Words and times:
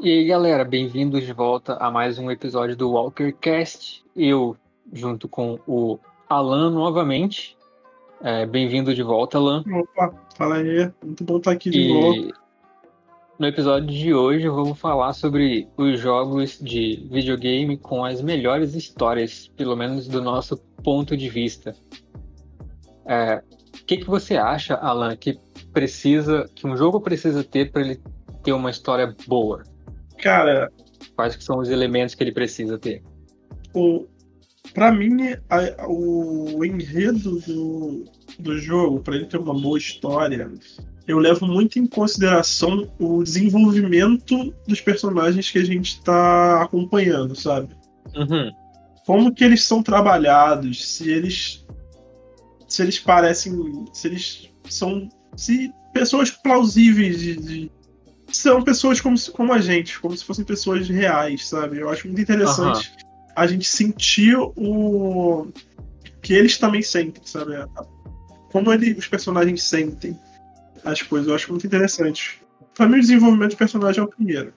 E 0.00 0.10
aí, 0.10 0.26
galera, 0.26 0.64
bem-vindos 0.64 1.24
de 1.24 1.32
volta 1.32 1.74
a 1.74 1.90
mais 1.90 2.18
um 2.18 2.30
episódio 2.30 2.76
do 2.76 2.92
WalkerCast. 2.92 4.04
Eu, 4.14 4.56
junto 4.92 5.28
com 5.28 5.58
o 5.66 5.98
Alan, 6.28 6.70
novamente. 6.70 7.56
É, 8.20 8.44
bem-vindo 8.44 8.94
de 8.94 9.02
volta, 9.02 9.38
Alan. 9.38 9.64
Opa, 9.72 10.14
fala 10.36 10.56
aí. 10.56 10.90
Muito 11.02 11.24
bom 11.24 11.38
estar 11.38 11.52
aqui 11.52 11.70
de 11.70 11.78
E 11.80 11.92
volta. 11.92 12.38
no 13.38 13.46
episódio 13.46 13.88
de 13.88 14.12
hoje 14.14 14.48
vou 14.48 14.74
falar 14.74 15.12
sobre 15.12 15.68
os 15.76 15.98
jogos 16.00 16.58
de 16.60 17.06
videogame 17.10 17.76
com 17.78 18.04
as 18.04 18.20
melhores 18.20 18.74
histórias, 18.74 19.48
pelo 19.56 19.76
menos 19.76 20.06
do 20.08 20.20
nosso 20.22 20.56
ponto 20.82 21.16
de 21.16 21.28
vista. 21.28 21.74
É, 23.06 23.42
O 23.80 23.84
que, 23.86 23.98
que 23.98 24.06
você 24.06 24.36
acha, 24.36 24.74
Alan, 24.74 25.16
que 25.16 25.38
precisa, 25.72 26.48
que 26.54 26.66
um 26.66 26.76
jogo 26.76 27.00
precisa 27.00 27.42
ter 27.44 27.70
para 27.70 27.82
ele 27.82 28.00
ter 28.42 28.52
uma 28.52 28.70
história 28.70 29.14
boa? 29.26 29.62
Cara, 30.24 30.72
Quais 31.14 31.36
que 31.36 31.44
são 31.44 31.58
os 31.58 31.68
elementos 31.68 32.14
que 32.14 32.24
ele 32.24 32.32
precisa 32.32 32.78
ter? 32.78 33.02
o, 33.74 34.06
pra 34.72 34.90
mim, 34.90 35.34
a- 35.50 35.86
o 35.86 36.64
enredo 36.64 37.38
do, 37.40 38.04
do 38.38 38.58
jogo, 38.58 39.00
pra 39.00 39.16
ele 39.16 39.26
ter 39.26 39.36
uma 39.36 39.52
boa 39.52 39.76
história, 39.76 40.50
eu 41.06 41.18
levo 41.18 41.44
muito 41.46 41.78
em 41.78 41.86
consideração 41.86 42.90
o 42.98 43.22
desenvolvimento 43.22 44.54
dos 44.66 44.80
personagens 44.80 45.50
que 45.50 45.58
a 45.58 45.64
gente 45.64 46.00
tá 46.02 46.62
acompanhando, 46.62 47.34
sabe? 47.36 47.68
Uhum. 48.16 48.50
como 49.06 49.34
que 49.34 49.44
eles 49.44 49.62
são 49.64 49.82
trabalhados, 49.82 50.88
se 50.88 51.10
eles 51.10 51.66
se 52.68 52.82
eles 52.82 52.98
parecem, 52.98 53.52
se 53.92 54.08
eles 54.08 54.50
são 54.68 55.08
se 55.36 55.70
pessoas 55.92 56.30
plausíveis 56.30 57.18
de, 57.20 57.36
de- 57.36 57.70
são 58.36 58.62
pessoas 58.62 59.00
como, 59.00 59.16
como 59.32 59.52
a 59.52 59.60
gente, 59.60 60.00
como 60.00 60.16
se 60.16 60.24
fossem 60.24 60.44
pessoas 60.44 60.88
reais, 60.88 61.48
sabe? 61.48 61.78
Eu 61.78 61.88
acho 61.88 62.06
muito 62.06 62.20
interessante 62.20 62.92
a 63.36 63.46
gente 63.46 63.68
sentir 63.68 64.36
o 64.36 65.48
que 66.22 66.32
eles 66.32 66.58
também 66.58 66.82
sentem, 66.82 67.22
sabe? 67.24 67.52
Como 68.50 68.72
ele, 68.72 68.92
os 68.92 69.06
personagens 69.06 69.62
sentem 69.62 70.18
as 70.84 71.02
coisas, 71.02 71.28
eu 71.28 71.34
acho 71.34 71.50
muito 71.50 71.66
interessante. 71.66 72.42
Pra 72.74 72.86
mim, 72.86 72.98
o 72.98 73.00
desenvolvimento 73.00 73.50
de 73.50 73.56
personagem 73.56 74.00
é 74.00 74.04
o 74.04 74.08
primeiro, 74.08 74.52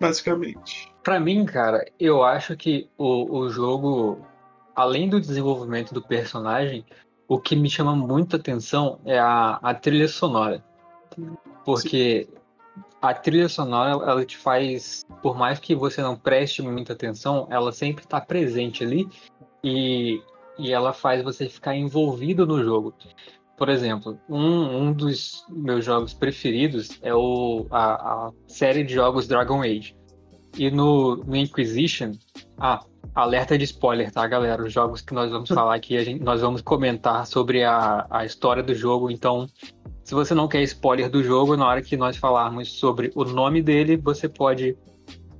basicamente. 0.00 0.92
Pra 1.02 1.18
mim, 1.18 1.44
cara, 1.44 1.84
eu 1.98 2.22
acho 2.22 2.56
que 2.56 2.88
o, 2.96 3.38
o 3.38 3.50
jogo, 3.50 4.24
além 4.74 5.08
do 5.08 5.20
desenvolvimento 5.20 5.92
do 5.92 6.02
personagem, 6.02 6.84
o 7.28 7.38
que 7.38 7.56
me 7.56 7.68
chama 7.68 7.94
muita 7.94 8.36
atenção 8.36 9.00
é 9.04 9.18
a, 9.18 9.58
a 9.62 9.74
trilha 9.74 10.08
sonora. 10.08 10.62
Porque 11.64 12.28
a 13.00 13.12
trilha 13.12 13.48
sonora, 13.48 13.90
ela 13.90 14.24
te 14.24 14.36
faz, 14.36 15.04
por 15.20 15.36
mais 15.36 15.58
que 15.58 15.74
você 15.74 16.00
não 16.00 16.16
preste 16.16 16.62
muita 16.62 16.92
atenção, 16.92 17.46
ela 17.50 17.72
sempre 17.72 18.06
tá 18.06 18.20
presente 18.20 18.84
ali 18.84 19.08
e, 19.62 20.22
e 20.58 20.72
ela 20.72 20.92
faz 20.92 21.22
você 21.22 21.48
ficar 21.48 21.74
envolvido 21.74 22.46
no 22.46 22.62
jogo. 22.62 22.94
Por 23.56 23.68
exemplo, 23.68 24.18
um, 24.28 24.88
um 24.88 24.92
dos 24.92 25.44
meus 25.48 25.84
jogos 25.84 26.14
preferidos 26.14 26.98
é 27.02 27.14
o, 27.14 27.66
a, 27.70 27.94
a 28.26 28.30
série 28.46 28.82
de 28.82 28.94
jogos 28.94 29.28
Dragon 29.28 29.62
Age. 29.62 29.96
E 30.56 30.70
no, 30.70 31.16
no 31.16 31.36
Inquisition. 31.36 32.12
Ah, 32.58 32.84
alerta 33.14 33.56
de 33.56 33.64
spoiler, 33.64 34.10
tá, 34.10 34.26
galera? 34.26 34.62
Os 34.62 34.72
jogos 34.72 35.00
que 35.00 35.14
nós 35.14 35.30
vamos 35.30 35.48
falar 35.50 35.74
aqui, 35.74 36.02
gente, 36.04 36.22
nós 36.22 36.40
vamos 36.40 36.60
comentar 36.60 37.26
sobre 37.26 37.62
a, 37.64 38.06
a 38.10 38.24
história 38.24 38.62
do 38.62 38.74
jogo. 38.74 39.10
Então, 39.10 39.48
se 40.04 40.14
você 40.14 40.34
não 40.34 40.48
quer 40.48 40.62
spoiler 40.62 41.08
do 41.10 41.22
jogo, 41.22 41.56
na 41.56 41.66
hora 41.66 41.82
que 41.82 41.96
nós 41.96 42.16
falarmos 42.16 42.72
sobre 42.72 43.10
o 43.14 43.24
nome 43.24 43.62
dele, 43.62 43.96
você 43.96 44.28
pode 44.28 44.76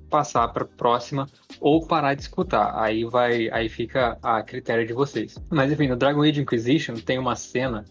passar 0.08 0.48
para 0.48 0.64
próxima 0.64 1.26
ou 1.60 1.86
parar 1.86 2.14
de 2.14 2.22
escutar. 2.22 2.72
Aí 2.78 3.04
vai, 3.04 3.48
aí 3.50 3.68
fica 3.68 4.18
a 4.22 4.42
critério 4.42 4.86
de 4.86 4.92
vocês. 4.92 5.38
Mas 5.50 5.72
enfim, 5.72 5.88
no 5.88 5.96
Dragon 5.96 6.22
Age 6.22 6.40
Inquisition 6.40 6.94
tem 6.96 7.18
uma 7.18 7.34
cena 7.34 7.84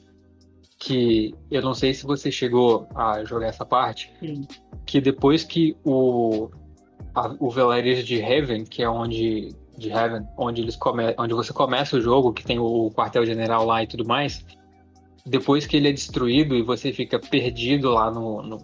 que 0.77 1.33
eu 1.49 1.61
não 1.61 1.73
sei 1.73 1.93
se 1.93 2.05
você 2.05 2.31
chegou 2.31 2.87
a 2.95 3.23
jogar 3.23 3.47
essa 3.47 3.65
parte, 3.65 4.11
Sim. 4.19 4.47
que 4.85 4.99
depois 4.99 5.43
que 5.43 5.75
o 5.83 6.49
a- 7.13 7.35
o 7.39 7.49
Velaris 7.49 8.05
de 8.05 8.19
Heaven, 8.19 8.63
que 8.63 8.81
é 8.81 8.89
onde 8.89 9.49
de 9.77 9.89
Heaven, 9.89 10.25
onde 10.37 10.61
eles 10.61 10.75
come, 10.75 11.13
onde 11.17 11.33
você 11.33 11.51
começa 11.51 11.97
o 11.97 12.01
jogo, 12.01 12.31
que 12.33 12.43
tem 12.43 12.57
o 12.59 12.89
quartel-general 12.91 13.65
lá 13.65 13.81
e 13.83 13.87
tudo 13.87 14.05
mais, 14.05 14.45
depois 15.25 15.65
que 15.65 15.77
ele 15.77 15.89
é 15.89 15.91
destruído 15.91 16.55
e 16.55 16.61
você 16.61 16.91
fica 16.91 17.19
perdido 17.19 17.91
lá 17.91 18.11
no, 18.11 18.41
no 18.41 18.57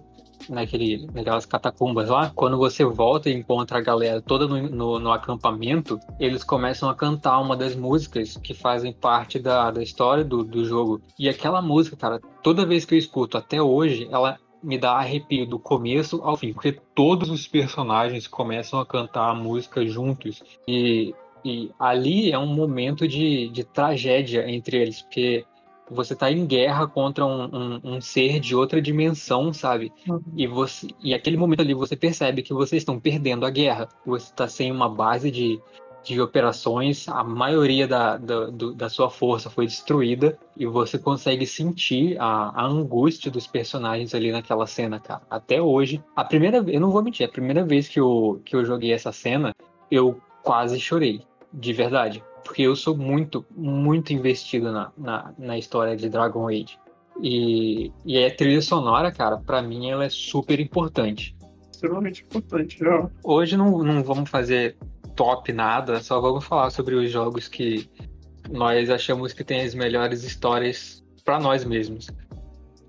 naquele 0.49 1.05
naquelas 1.13 1.45
catacumbas 1.45 2.09
lá, 2.09 2.31
quando 2.33 2.57
você 2.57 2.85
volta 2.85 3.29
e 3.29 3.33
encontra 3.33 3.79
a 3.79 3.81
galera 3.81 4.21
toda 4.21 4.47
no, 4.47 4.69
no, 4.69 4.99
no 4.99 5.11
acampamento, 5.11 5.99
eles 6.19 6.43
começam 6.43 6.89
a 6.89 6.95
cantar 6.95 7.39
uma 7.39 7.55
das 7.55 7.75
músicas 7.75 8.37
que 8.37 8.53
fazem 8.53 8.93
parte 8.93 9.39
da, 9.39 9.71
da 9.71 9.83
história 9.83 10.23
do, 10.23 10.43
do 10.43 10.63
jogo. 10.63 11.01
E 11.17 11.27
aquela 11.27 11.61
música, 11.61 11.95
cara, 11.97 12.21
toda 12.41 12.65
vez 12.65 12.85
que 12.85 12.95
eu 12.95 12.99
escuto 12.99 13.37
até 13.37 13.61
hoje, 13.61 14.07
ela 14.11 14.37
me 14.63 14.77
dá 14.77 14.93
arrepio 14.93 15.45
do 15.45 15.59
começo 15.59 16.21
ao 16.23 16.35
fim, 16.35 16.53
porque 16.53 16.79
todos 16.95 17.29
os 17.29 17.47
personagens 17.47 18.27
começam 18.27 18.79
a 18.79 18.85
cantar 18.85 19.29
a 19.29 19.35
música 19.35 19.85
juntos 19.85 20.41
e, 20.67 21.13
e 21.45 21.71
ali 21.79 22.31
é 22.31 22.39
um 22.39 22.47
momento 22.47 23.07
de, 23.07 23.49
de 23.49 23.63
tragédia 23.63 24.49
entre 24.49 24.77
eles, 24.77 25.01
porque 25.01 25.45
você 25.89 26.15
tá 26.15 26.31
em 26.31 26.45
guerra 26.45 26.87
contra 26.87 27.25
um, 27.25 27.43
um, 27.45 27.79
um 27.95 28.01
ser 28.01 28.39
de 28.39 28.55
outra 28.55 28.81
dimensão, 28.81 29.53
sabe? 29.53 29.91
E 30.35 30.45
você 30.47 30.87
e 31.03 31.13
aquele 31.13 31.37
momento 31.37 31.61
ali 31.61 31.73
você 31.73 31.95
percebe 31.95 32.41
que 32.43 32.53
vocês 32.53 32.81
estão 32.81 32.99
perdendo 32.99 33.45
a 33.45 33.49
guerra. 33.49 33.87
Você 34.05 34.25
está 34.25 34.47
sem 34.47 34.71
uma 34.71 34.89
base 34.89 35.31
de, 35.31 35.59
de 36.03 36.19
operações, 36.21 37.07
a 37.07 37.23
maioria 37.23 37.87
da, 37.87 38.17
da, 38.17 38.45
do- 38.45 38.73
da 38.73 38.89
sua 38.89 39.09
força 39.09 39.49
foi 39.49 39.65
destruída 39.65 40.37
e 40.55 40.65
você 40.65 40.97
consegue 40.97 41.45
sentir 41.45 42.17
a, 42.19 42.49
a 42.61 42.65
angústia 42.65 43.29
dos 43.31 43.45
personagens 43.47 44.13
ali 44.15 44.31
naquela 44.31 44.65
cena, 44.67 44.99
cara. 44.99 45.21
Até 45.29 45.61
hoje, 45.61 46.03
a 46.15 46.23
primeira 46.23 46.61
vez, 46.61 46.75
eu 46.75 46.81
não 46.81 46.91
vou 46.91 47.03
mentir, 47.03 47.25
a 47.27 47.31
primeira 47.31 47.63
vez 47.63 47.87
que 47.87 47.99
eu, 47.99 48.41
que 48.45 48.55
eu 48.55 48.63
joguei 48.65 48.93
essa 48.93 49.11
cena, 49.11 49.53
eu 49.91 50.19
quase 50.43 50.79
chorei, 50.79 51.21
de 51.53 51.73
verdade. 51.73 52.23
Porque 52.47 52.61
eu 52.61 52.77
sou 52.77 52.95
muito, 52.95 53.45
muito 53.53 54.13
investido 54.13 54.71
na, 54.71 54.89
na, 54.97 55.33
na 55.37 55.57
história 55.57 55.97
de 55.97 56.07
Dragon 56.07 56.47
Age. 56.47 56.79
E, 57.21 57.91
e 58.05 58.23
a 58.23 58.33
trilha 58.33 58.61
sonora, 58.61 59.11
cara, 59.11 59.37
pra 59.37 59.61
mim 59.61 59.89
ela 59.89 60.05
é 60.05 60.09
super 60.09 60.57
importante. 60.57 61.35
Extremamente 61.69 62.23
importante. 62.23 62.79
Já. 62.79 63.09
Hoje 63.21 63.57
não, 63.57 63.83
não 63.83 64.01
vamos 64.01 64.29
fazer 64.29 64.77
top 65.13 65.51
nada, 65.51 66.01
só 66.01 66.21
vamos 66.21 66.45
falar 66.45 66.69
sobre 66.69 66.95
os 66.95 67.11
jogos 67.11 67.49
que 67.49 67.89
nós 68.49 68.89
achamos 68.89 69.33
que 69.33 69.43
tem 69.43 69.61
as 69.61 69.75
melhores 69.75 70.23
histórias 70.23 71.03
pra 71.25 71.41
nós 71.41 71.65
mesmos. 71.65 72.07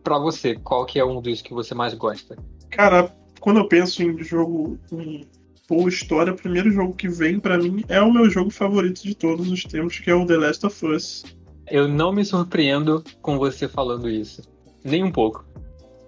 Pra 0.05 0.19
você, 0.19 0.55
qual 0.55 0.87
que 0.87 1.01
é 1.01 1.05
um 1.05 1.21
dos 1.21 1.43
que 1.43 1.53
você 1.53 1.75
mais 1.75 1.95
gosta? 1.95 2.37
Cara, 2.71 3.13
quando 3.41 3.59
eu 3.59 3.67
penso 3.67 4.05
em 4.05 4.23
jogo 4.23 4.79
com 4.89 5.23
boa 5.69 5.89
história, 5.89 6.33
o 6.33 6.37
primeiro 6.37 6.71
jogo 6.71 6.95
que 6.95 7.09
vem 7.09 7.39
pra 7.39 7.59
mim 7.59 7.85
é 7.89 8.01
o 8.01 8.11
meu 8.11 8.31
jogo 8.31 8.51
favorito 8.51 9.03
de 9.03 9.15
todos 9.15 9.51
os 9.51 9.63
tempos, 9.65 9.99
que 9.99 10.11
é 10.11 10.15
o 10.15 10.25
The 10.25 10.37
Last 10.39 10.65
of 10.65 10.87
Us. 10.87 11.25
Eu 11.71 11.87
não 11.87 12.11
me 12.11 12.25
surpreendo 12.25 13.05
com 13.21 13.37
você 13.37 13.69
falando 13.69 14.09
isso. 14.09 14.43
Nem 14.83 15.05
um 15.05 15.13
pouco. 15.13 15.45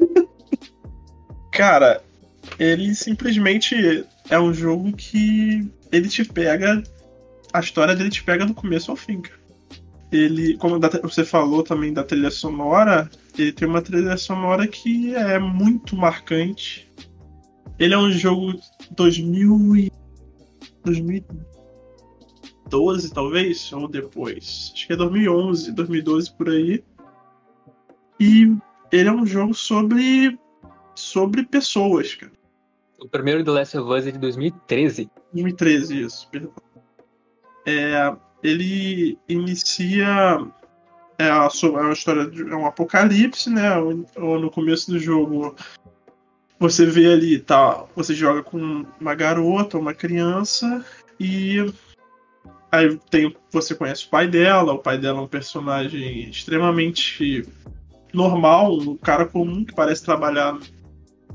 Cara, 1.52 2.02
ele 2.58 2.94
simplesmente 2.94 4.04
é 4.30 4.40
um 4.40 4.54
jogo 4.54 4.92
que 4.94 5.70
ele 5.92 6.08
te 6.08 6.24
pega. 6.24 6.82
A 7.52 7.60
história 7.60 7.94
dele 7.94 8.08
te 8.08 8.22
pega 8.22 8.46
do 8.46 8.54
começo 8.54 8.90
ao 8.90 8.96
fim. 8.96 9.20
Ele, 10.10 10.56
como 10.56 10.80
você 11.02 11.24
falou 11.24 11.62
também 11.62 11.92
da 11.92 12.02
trilha 12.02 12.30
sonora, 12.30 13.10
ele 13.38 13.52
tem 13.52 13.68
uma 13.68 13.82
trilha 13.82 14.16
sonora 14.16 14.66
que 14.66 15.14
é 15.14 15.38
muito 15.38 15.94
marcante. 15.94 16.89
Ele 17.80 17.94
é 17.94 17.98
um 17.98 18.12
jogo 18.12 18.52
2000 18.90 19.76
e 19.76 19.90
2012, 20.84 23.12
talvez, 23.12 23.72
ou 23.72 23.88
depois. 23.88 24.70
Acho 24.74 24.86
que 24.86 24.92
é 24.92 24.96
2011, 24.96 25.72
2012 25.72 26.32
por 26.36 26.50
aí. 26.50 26.84
E 28.20 28.54
ele 28.92 29.08
é 29.08 29.12
um 29.12 29.24
jogo 29.24 29.54
sobre 29.54 30.38
sobre 30.94 31.42
pessoas, 31.44 32.14
cara. 32.14 32.32
O 33.00 33.08
primeiro 33.08 33.42
The 33.42 33.50
Last 33.50 33.78
of 33.78 33.90
Us 33.90 34.06
é 34.06 34.10
de 34.10 34.18
2013. 34.18 35.10
2013, 35.32 36.02
isso. 36.02 36.28
perdão. 36.28 36.52
É, 37.66 38.14
ele 38.42 39.18
inicia 39.26 40.46
é 41.18 41.30
a, 41.30 41.48
é 41.48 41.66
uma 41.66 41.92
história 41.92 42.26
de 42.26 42.42
é 42.42 42.54
um 42.54 42.66
apocalipse, 42.66 43.48
né? 43.48 43.70
No 44.16 44.50
começo 44.50 44.90
do 44.90 44.98
jogo 44.98 45.56
você 46.60 46.84
vê 46.84 47.10
ali, 47.10 47.38
tá? 47.38 47.86
Você 47.96 48.14
joga 48.14 48.42
com 48.42 48.84
uma 49.00 49.14
garota, 49.14 49.78
uma 49.78 49.94
criança 49.94 50.84
e 51.18 51.56
aí 52.70 52.98
tem 53.10 53.34
você 53.50 53.74
conhece 53.74 54.04
o 54.06 54.10
pai 54.10 54.28
dela. 54.28 54.74
O 54.74 54.78
pai 54.78 54.98
dela 54.98 55.20
é 55.20 55.22
um 55.22 55.26
personagem 55.26 56.28
extremamente 56.28 57.48
normal, 58.12 58.76
um 58.76 58.96
cara 58.96 59.24
comum 59.24 59.64
que 59.64 59.74
parece 59.74 60.04
trabalhar 60.04 60.58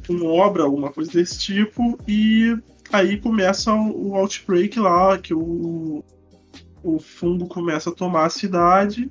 com 0.06 0.24
obra, 0.28 0.62
alguma 0.62 0.92
coisa 0.92 1.12
desse 1.12 1.40
tipo, 1.40 1.98
e 2.08 2.56
aí 2.94 3.18
começa 3.18 3.74
o 3.74 4.16
outbreak 4.16 4.80
lá, 4.80 5.18
que 5.18 5.34
o, 5.34 6.04
o 6.84 7.00
fungo 7.00 7.48
começa 7.48 7.90
a 7.90 7.94
tomar 7.94 8.26
a 8.26 8.30
cidade. 8.30 9.10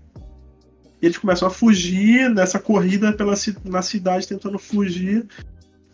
E 1.02 1.06
eles 1.06 1.19
começam 1.19 1.49
a 1.49 1.50
fugir 1.50 2.31
nessa 2.31 2.61
corrida 2.61 3.12
pela, 3.12 3.34
na 3.64 3.82
cidade, 3.82 4.28
tentando 4.28 4.61
fugir. 4.61 5.26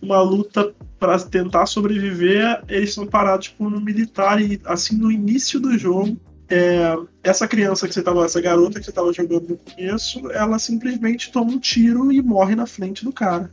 Uma 0.02 0.20
luta 0.23 0.75
para 0.99 1.19
tentar 1.19 1.67
sobreviver. 1.67 2.62
Eles 2.69 2.94
são 2.94 3.06
parados 3.06 3.49
por 3.49 3.73
um 3.73 3.81
militar, 3.81 4.41
e 4.41 4.61
assim 4.64 4.97
no 4.97 5.11
início 5.11 5.58
do 5.58 5.76
jogo, 5.79 6.19
é, 6.49 6.97
essa 7.23 7.47
criança 7.47 7.87
que 7.87 7.94
você 7.94 8.02
tava, 8.02 8.25
essa 8.25 8.41
garota 8.41 8.81
que 8.81 8.85
você 8.85 8.93
tava 8.93 9.12
jogando 9.12 9.49
no 9.50 9.56
começo, 9.56 10.31
ela 10.32 10.58
simplesmente 10.58 11.31
toma 11.31 11.52
um 11.52 11.58
tiro 11.58 12.12
e 12.12 12.20
morre 12.20 12.56
na 12.56 12.67
frente 12.67 13.05
do 13.05 13.12
cara. 13.12 13.50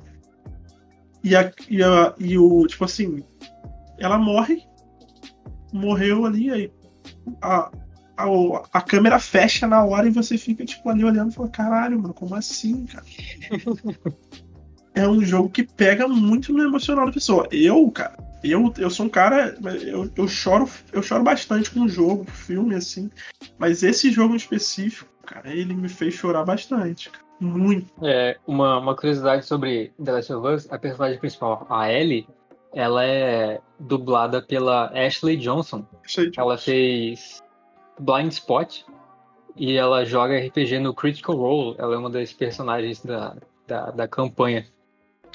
E, 1.23 1.35
a, 1.35 1.51
e, 1.69 1.83
a, 1.83 2.13
e 2.17 2.37
o, 2.37 2.65
tipo 2.65 2.85
assim, 2.85 3.23
ela 3.99 4.17
morre, 4.17 4.63
morreu 5.71 6.25
ali, 6.25 6.49
aí 6.49 6.71
a, 7.41 7.71
a, 8.17 8.25
a 8.73 8.81
câmera 8.81 9.19
fecha 9.19 9.67
na 9.67 9.83
hora 9.83 10.07
e 10.07 10.11
você 10.11 10.37
fica, 10.37 10.65
tipo, 10.65 10.89
ali 10.89 11.03
olhando 11.03 11.31
e 11.31 11.35
fala, 11.35 11.49
caralho, 11.49 12.01
mano, 12.01 12.13
como 12.13 12.35
assim, 12.35 12.85
cara? 12.85 13.05
é 14.97 15.07
um 15.07 15.21
jogo 15.21 15.49
que 15.49 15.63
pega 15.63 16.07
muito 16.07 16.51
no 16.51 16.63
emocional 16.63 17.05
da 17.05 17.11
pessoa. 17.11 17.47
Eu, 17.51 17.89
cara, 17.91 18.17
eu, 18.43 18.73
eu 18.77 18.89
sou 18.89 19.05
um 19.05 19.09
cara. 19.09 19.55
Eu, 19.83 20.09
eu 20.15 20.27
choro 20.27 20.67
eu 20.91 21.03
choro 21.03 21.23
bastante 21.23 21.69
com 21.69 21.81
o 21.81 21.89
jogo, 21.89 22.25
filme, 22.25 22.73
assim. 22.75 23.09
Mas 23.59 23.83
esse 23.83 24.11
jogo 24.11 24.33
em 24.33 24.37
específico, 24.37 25.09
cara, 25.23 25.53
ele 25.53 25.75
me 25.75 25.87
fez 25.87 26.15
chorar 26.15 26.43
bastante. 26.43 27.11
Cara. 27.11 27.23
Muito. 27.39 27.87
É, 28.03 28.37
uma, 28.47 28.79
uma 28.79 28.95
curiosidade 28.95 29.45
sobre 29.45 29.93
The 30.03 30.11
Last 30.11 30.33
of 30.33 30.47
Us, 30.47 30.67
a 30.71 30.79
personagem 30.79 31.19
principal, 31.19 31.67
a 31.69 31.91
Ellie, 31.91 32.27
ela 32.73 33.05
é 33.05 33.61
dublada 33.79 34.41
pela 34.41 34.87
Ashley 34.87 35.37
Johnson. 35.37 35.85
Ashley 36.03 36.31
Johnson. 36.31 36.41
Ela 36.41 36.57
fez 36.57 37.43
Blind 37.99 38.31
Spot 38.31 38.81
e 39.55 39.73
ela 39.73 40.03
joga 40.03 40.39
RPG 40.39 40.79
no 40.79 40.93
Critical 40.93 41.35
Role. 41.35 41.75
Ela 41.77 41.93
é 41.93 41.97
uma 41.97 42.09
das 42.09 42.33
personagens 42.33 43.03
da, 43.03 43.35
da, 43.67 43.91
da 43.91 44.07
campanha. 44.07 44.65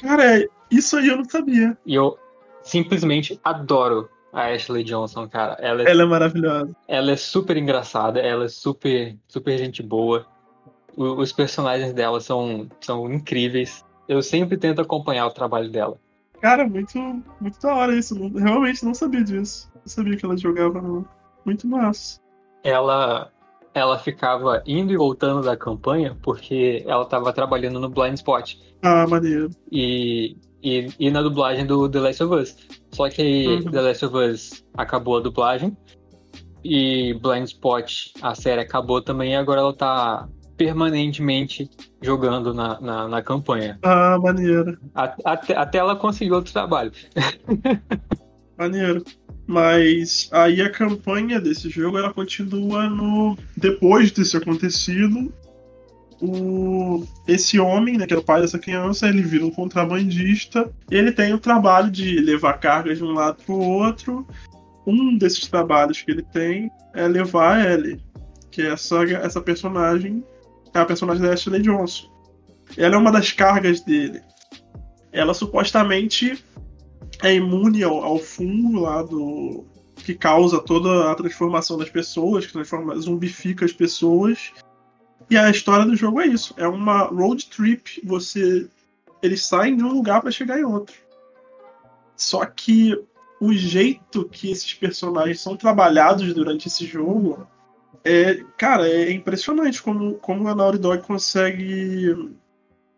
Cara, 0.00 0.47
isso 0.71 0.97
aí 0.97 1.09
eu 1.09 1.17
não 1.17 1.25
sabia. 1.25 1.77
E 1.85 1.94
eu 1.94 2.19
simplesmente 2.62 3.39
adoro 3.44 4.09
a 4.33 4.47
Ashley 4.47 4.83
Johnson, 4.83 5.29
cara. 5.29 5.56
Ela 5.61 5.83
é, 5.83 5.91
ela 5.91 6.03
é 6.03 6.06
maravilhosa. 6.06 6.75
Ela 6.89 7.12
é 7.12 7.17
super 7.17 7.56
engraçada, 7.56 8.21
ela 8.21 8.47
é 8.47 8.49
super, 8.49 9.17
super 9.29 9.59
gente 9.59 9.83
boa. 9.83 10.27
O, 10.97 11.21
os 11.21 11.33
personagens 11.33 11.93
dela 11.93 12.21
são, 12.21 12.69
são 12.81 13.12
incríveis. 13.12 13.85
Eu 14.09 14.23
sempre 14.23 14.56
tento 14.56 14.81
acompanhar 14.81 15.27
o 15.27 15.31
trabalho 15.31 15.71
dela. 15.71 15.99
Cara, 16.41 16.67
muito, 16.67 16.99
muito 17.41 17.61
da 17.61 17.75
hora 17.75 17.94
isso. 17.94 18.17
realmente 18.37 18.85
não 18.85 18.94
sabia 18.94 19.23
disso. 19.23 19.71
Não 19.75 19.83
sabia 19.87 20.17
que 20.17 20.25
ela 20.25 20.37
jogava, 20.37 20.81
não. 20.81 21.05
Muito 21.44 21.67
massa. 21.69 22.21
Ela, 22.65 23.31
ela 23.74 23.98
ficava 23.98 24.62
indo 24.66 24.92
e 24.92 24.96
voltando 24.96 25.42
da 25.42 25.56
campanha 25.56 26.16
porque 26.22 26.84
ela 26.86 27.02
estava 27.04 27.32
trabalhando 27.32 27.80
no 27.80 27.88
Blind 27.88 28.14
Spot. 28.14 28.56
Ah, 28.82 29.06
maneiro. 29.06 29.50
E 29.70 30.36
e, 30.62 30.88
e 30.98 31.10
na 31.10 31.20
dublagem 31.20 31.66
do 31.66 31.88
The 31.88 32.00
Last 32.00 32.22
of 32.22 32.34
Us. 32.34 32.56
Só 32.92 33.08
que 33.08 33.46
uhum. 33.46 33.70
The 33.70 33.80
Last 33.80 34.04
of 34.04 34.16
Us 34.16 34.64
acabou 34.74 35.16
a 35.16 35.20
dublagem 35.20 35.76
e 36.64 37.14
Blind 37.14 37.46
Spot, 37.46 38.12
a 38.22 38.34
série 38.34 38.60
acabou 38.60 39.02
também 39.02 39.32
e 39.32 39.36
agora 39.36 39.60
ela 39.60 39.74
tá 39.74 40.28
permanentemente 40.56 41.69
jogando 42.00 42.54
na, 42.54 42.80
na, 42.80 43.08
na 43.08 43.22
campanha. 43.22 43.78
Ah, 43.82 44.16
maneiro. 44.22 44.78
Até, 44.94 45.56
até 45.56 45.78
ela 45.78 45.96
conseguiu 45.96 46.36
outro 46.36 46.52
trabalho. 46.52 46.92
maneiro. 48.56 49.02
Mas 49.47 50.29
aí 50.33 50.62
a 50.62 50.71
campanha 50.71 51.41
desse 51.41 51.69
jogo 51.69 51.99
ela 51.99 52.12
continua 52.12 52.89
no 52.89 53.37
depois 53.56 54.11
desse 54.11 54.37
acontecido 54.37 55.33
o, 56.23 57.05
esse 57.27 57.59
homem, 57.59 57.99
né, 57.99 58.06
que 58.06 58.15
é 58.15 58.17
o 58.17 58.23
pai 58.23 58.41
dessa 58.41 58.59
criança, 58.59 59.09
ele 59.09 59.23
vira 59.23 59.44
um 59.44 59.50
contrabandista 59.50 60.73
ele 60.89 61.11
tem 61.11 61.35
o 61.35 61.39
trabalho 61.39 61.91
de 61.91 62.21
levar 62.21 62.55
cargas 62.55 62.99
de 62.99 63.05
um 63.05 63.12
lado 63.12 63.43
para 63.44 63.55
o 63.55 63.61
outro. 63.61 64.27
Um 64.87 65.19
desses 65.19 65.49
trabalhos 65.49 66.00
que 66.00 66.11
ele 66.12 66.23
tem 66.23 66.71
é 66.94 67.09
levar 67.09 67.56
a 67.56 67.73
Ellie, 67.73 68.00
que 68.53 68.62
é 68.62 68.69
essa, 68.69 69.03
essa 69.05 69.41
personagem, 69.41 70.25
é 70.73 70.79
a 70.79 70.85
personagem 70.85 71.23
da 71.23 71.33
Ashley 71.33 71.61
Johnson. 71.61 72.09
Ela 72.77 72.94
é 72.94 72.99
uma 72.99 73.11
das 73.11 73.33
cargas 73.33 73.81
dele. 73.81 74.23
Ela 75.11 75.35
supostamente 75.35 76.43
é 77.22 77.34
imune 77.34 77.82
ao, 77.82 78.02
ao 78.02 78.19
fungo 78.19 78.80
lá 78.80 79.02
do 79.02 79.64
que 79.96 80.14
causa 80.14 80.60
toda 80.60 81.10
a 81.10 81.14
transformação 81.14 81.78
das 81.78 81.88
pessoas, 81.88 82.46
que 82.46 82.52
transforma, 82.52 82.96
zumbifica 82.98 83.64
as 83.64 83.72
pessoas. 83.72 84.52
E 85.30 85.36
a 85.36 85.48
história 85.50 85.86
do 85.86 85.96
jogo 85.96 86.20
é 86.20 86.26
isso. 86.26 86.54
É 86.56 86.66
uma 86.66 87.04
road 87.04 87.46
trip. 87.46 88.00
Você. 88.04 88.69
Eles 89.22 89.44
saem 89.44 89.76
de 89.76 89.84
um 89.84 89.92
lugar 89.92 90.20
para 90.20 90.32
chegar 90.32 90.58
em 90.58 90.64
outro. 90.64 90.96
Só 92.16 92.44
que 92.44 92.98
o 93.40 93.52
jeito 93.52 94.28
que 94.28 94.50
esses 94.50 94.74
personagens 94.74 95.40
são 95.40 95.56
trabalhados 95.56 96.34
durante 96.34 96.69
esse 96.69 96.84
jogo 96.84 97.46
é, 98.04 98.42
cara, 98.56 98.88
é 98.88 99.12
impressionante 99.12 99.82
como, 99.82 100.14
como 100.14 100.48
a 100.48 100.54
Naughty 100.54 100.78
Dog 100.78 101.02
consegue 101.06 102.34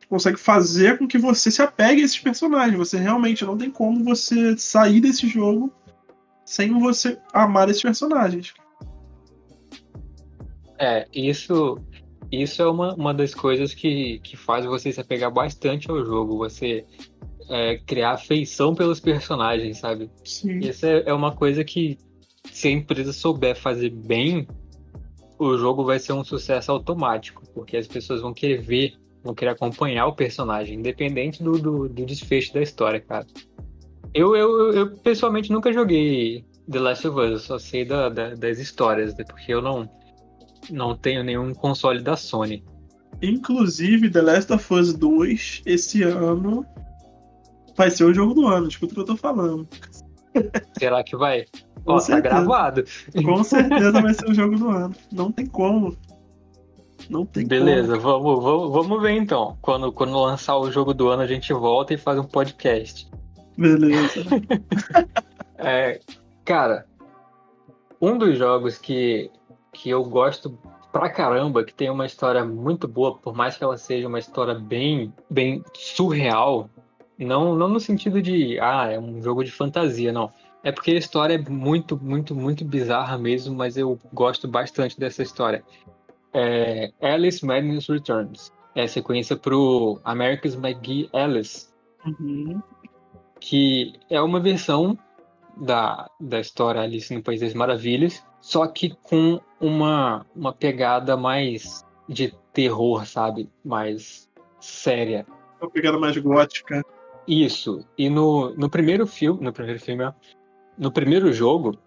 consegue 0.09 0.39
fazer 0.39 0.99
com 0.99 1.07
que 1.07 1.19
você 1.19 1.51
se 1.51 1.63
apegue 1.63 2.03
a 2.03 2.05
esses 2.05 2.19
personagens. 2.19 2.77
Você 2.77 2.99
realmente 2.99 3.45
não 3.45 3.57
tem 3.57 3.71
como 3.71 4.05
você 4.05 4.57
sair 4.57 5.01
desse 5.01 5.27
jogo 5.29 5.73
sem 6.45 6.79
você 6.79 7.19
amar 7.33 7.69
esses 7.69 7.83
personagens. 7.83 8.53
É, 10.79 11.07
isso 11.13 11.81
isso 12.31 12.63
é 12.63 12.69
uma, 12.69 12.95
uma 12.95 13.15
das 13.15 13.35
coisas 13.35 13.75
que, 13.75 14.19
que 14.21 14.37
faz 14.37 14.65
você 14.65 14.93
se 14.93 15.01
apegar 15.01 15.31
bastante 15.31 15.91
ao 15.91 16.05
jogo. 16.05 16.39
Você 16.39 16.85
é, 17.49 17.79
criar 17.79 18.13
afeição 18.13 18.75
pelos 18.75 19.01
personagens, 19.01 19.79
sabe? 19.79 20.11
Sim. 20.25 20.59
Isso 20.59 20.87
é, 20.87 21.05
é 21.07 21.15
uma 21.15 21.33
coisa 21.33 21.65
que, 21.65 21.99
se 22.51 22.69
a 22.69 22.71
empresa 22.71 23.13
souber 23.13 23.57
fazer 23.57 23.91
bem, 23.91 24.47
o 25.39 25.57
jogo 25.57 25.85
vai 25.85 25.99
ser 25.99 26.13
um 26.13 26.25
sucesso 26.25 26.73
automático, 26.73 27.43
porque 27.53 27.77
as 27.77 27.87
pessoas 27.87 28.21
vão 28.21 28.33
querer 28.33 28.63
ver, 28.63 28.95
vão 29.25 29.35
querer 29.35 29.53
acompanhar 29.53 30.07
o 30.07 30.15
personagem, 30.15 30.79
independente 30.79 31.43
do, 31.43 31.59
do, 31.59 31.89
do 31.89 32.07
desfecho 32.07 32.53
da 32.53 32.63
história, 32.63 33.01
cara. 33.01 33.27
Eu, 34.13 34.37
eu, 34.37 34.73
eu, 34.73 34.97
pessoalmente 34.99 35.51
nunca 35.51 35.73
joguei 35.73 36.45
The 36.71 36.79
Last 36.79 37.09
of 37.09 37.19
Us, 37.19 37.31
eu 37.31 37.39
só 37.39 37.59
sei 37.59 37.85
da, 37.85 38.09
da, 38.09 38.35
das 38.35 38.59
histórias, 38.59 39.17
né? 39.17 39.25
porque 39.25 39.53
eu 39.53 39.63
não, 39.63 39.91
não 40.71 40.97
tenho 40.97 41.25
nenhum 41.25 41.53
console 41.55 42.01
da 42.01 42.17
Sony. 42.17 42.63
Inclusive, 43.23 44.11
The 44.11 44.23
Last 44.23 44.53
of 44.53 44.75
Us 44.75 44.93
2, 44.93 45.63
esse 45.65 46.03
ano, 46.03 46.65
vai 47.77 47.91
ser 47.91 48.05
o 48.05 48.15
jogo 48.15 48.35
do 48.35 48.47
ano, 48.47 48.69
escuta 48.69 48.93
o 48.93 48.95
que 48.95 49.01
eu 49.01 49.07
tô 49.07 49.17
falando. 49.17 49.67
Será 50.79 51.03
que 51.03 51.17
vai? 51.17 51.45
Ó, 51.87 51.99
tá 52.01 52.21
gravado. 52.21 52.85
Com 53.25 53.45
certeza 53.45 53.93
vai 53.93 54.15
ser 54.15 54.29
o 54.29 54.35
jogo 54.35 54.57
do 54.57 54.69
ano. 54.69 54.95
Não 55.13 55.31
tem 55.31 55.47
como. 55.47 55.97
Não 57.09 57.25
tem 57.27 57.47
Beleza, 57.47 57.99
como. 57.99 58.03
Vamos, 58.03 58.45
vamos, 58.45 58.73
vamos 58.73 59.03
ver 59.03 59.13
então. 59.13 59.57
Quando, 59.61 59.93
quando 59.93 60.21
lançar 60.21 60.57
o 60.57 60.71
jogo 60.71 60.95
do 60.95 61.09
ano, 61.09 61.23
a 61.23 61.27
gente 61.27 61.53
volta 61.53 61.95
e 61.95 61.99
faz 61.99 62.19
um 62.19 62.25
podcast. 62.25 63.09
Beleza. 63.57 64.25
é, 65.59 66.01
cara, 66.45 66.87
um 68.01 68.19
dos 68.19 68.37
jogos 68.37 68.79
que 68.79 69.31
que 69.75 69.91
eu 69.91 70.05
gosto 70.05 70.57
pra 70.93 71.11
caramba, 71.11 71.65
que 71.65 71.75
tem 71.75 71.91
uma 71.91 72.07
história 72.07 72.45
muito 72.45 72.87
boa, 72.87 73.19
por 73.19 73.35
mais 73.35 73.57
que 73.57 73.65
ela 73.65 73.77
seja 73.77 74.07
uma 74.07 74.19
história 74.19 74.55
bem, 74.55 75.13
bem 75.29 75.63
surreal, 75.75 76.71
não, 77.19 77.55
não 77.55 77.69
no 77.69 77.81
sentido 77.81 78.23
de, 78.23 78.59
ah, 78.61 78.91
é 78.91 78.99
um 78.99 79.21
jogo 79.21 79.45
de 79.45 79.51
fantasia, 79.51 80.13
não. 80.13 80.33
É 80.63 80.73
porque 80.73 80.93
a 80.93 80.99
história 80.99 81.35
é 81.35 81.51
muito, 81.51 81.99
muito, 82.01 82.35
muito 82.35 82.65
bizarra 82.65 83.19
mesmo, 83.19 83.55
mas 83.55 83.77
eu 83.77 83.99
gosto 84.13 84.49
bastante 84.49 84.99
dessa 84.99 85.23
história. 85.23 85.63
É 86.35 86.93
Alice 87.01 87.45
Madness 87.45 87.89
Returns. 87.89 88.53
É 88.75 88.83
a 88.83 88.89
sequência 88.89 89.37
pro 89.37 90.01
America's 90.05 90.55
McGee 90.55 91.09
Alice. 91.13 91.69
Uhum. 92.05 92.61
Que 93.41 93.95
é 94.11 94.21
uma 94.21 94.41
versão 94.41 94.99
da, 95.57 96.11
da 96.21 96.41
história 96.41 96.81
Alice 96.81 97.15
no 97.15 97.23
País 97.23 97.41
das 97.41 97.55
Maravilhas, 97.55 98.25
só 98.41 98.67
que 98.67 98.97
com 99.03 99.41
uma, 99.61 100.27
uma 100.35 100.53
pegada 100.53 101.17
mais 101.17 101.85
de 102.09 102.35
terror, 102.53 103.07
sabe? 103.07 103.49
Mais 103.65 104.29
séria. 104.61 105.27
Uma 105.61 105.71
pegada 105.71 105.99
mais 105.99 106.17
gótica. 106.19 106.85
Isso. 107.27 107.85
E 107.97 108.11
no, 108.11 108.55
no 108.55 108.69
primeiro 108.69 109.07
filme, 109.07 109.43
no 109.43 109.53
primeiro 109.53 109.81
filme, 109.81 110.13
no 110.77 110.93
primeiro 110.93 111.33
jogo, 111.33 111.79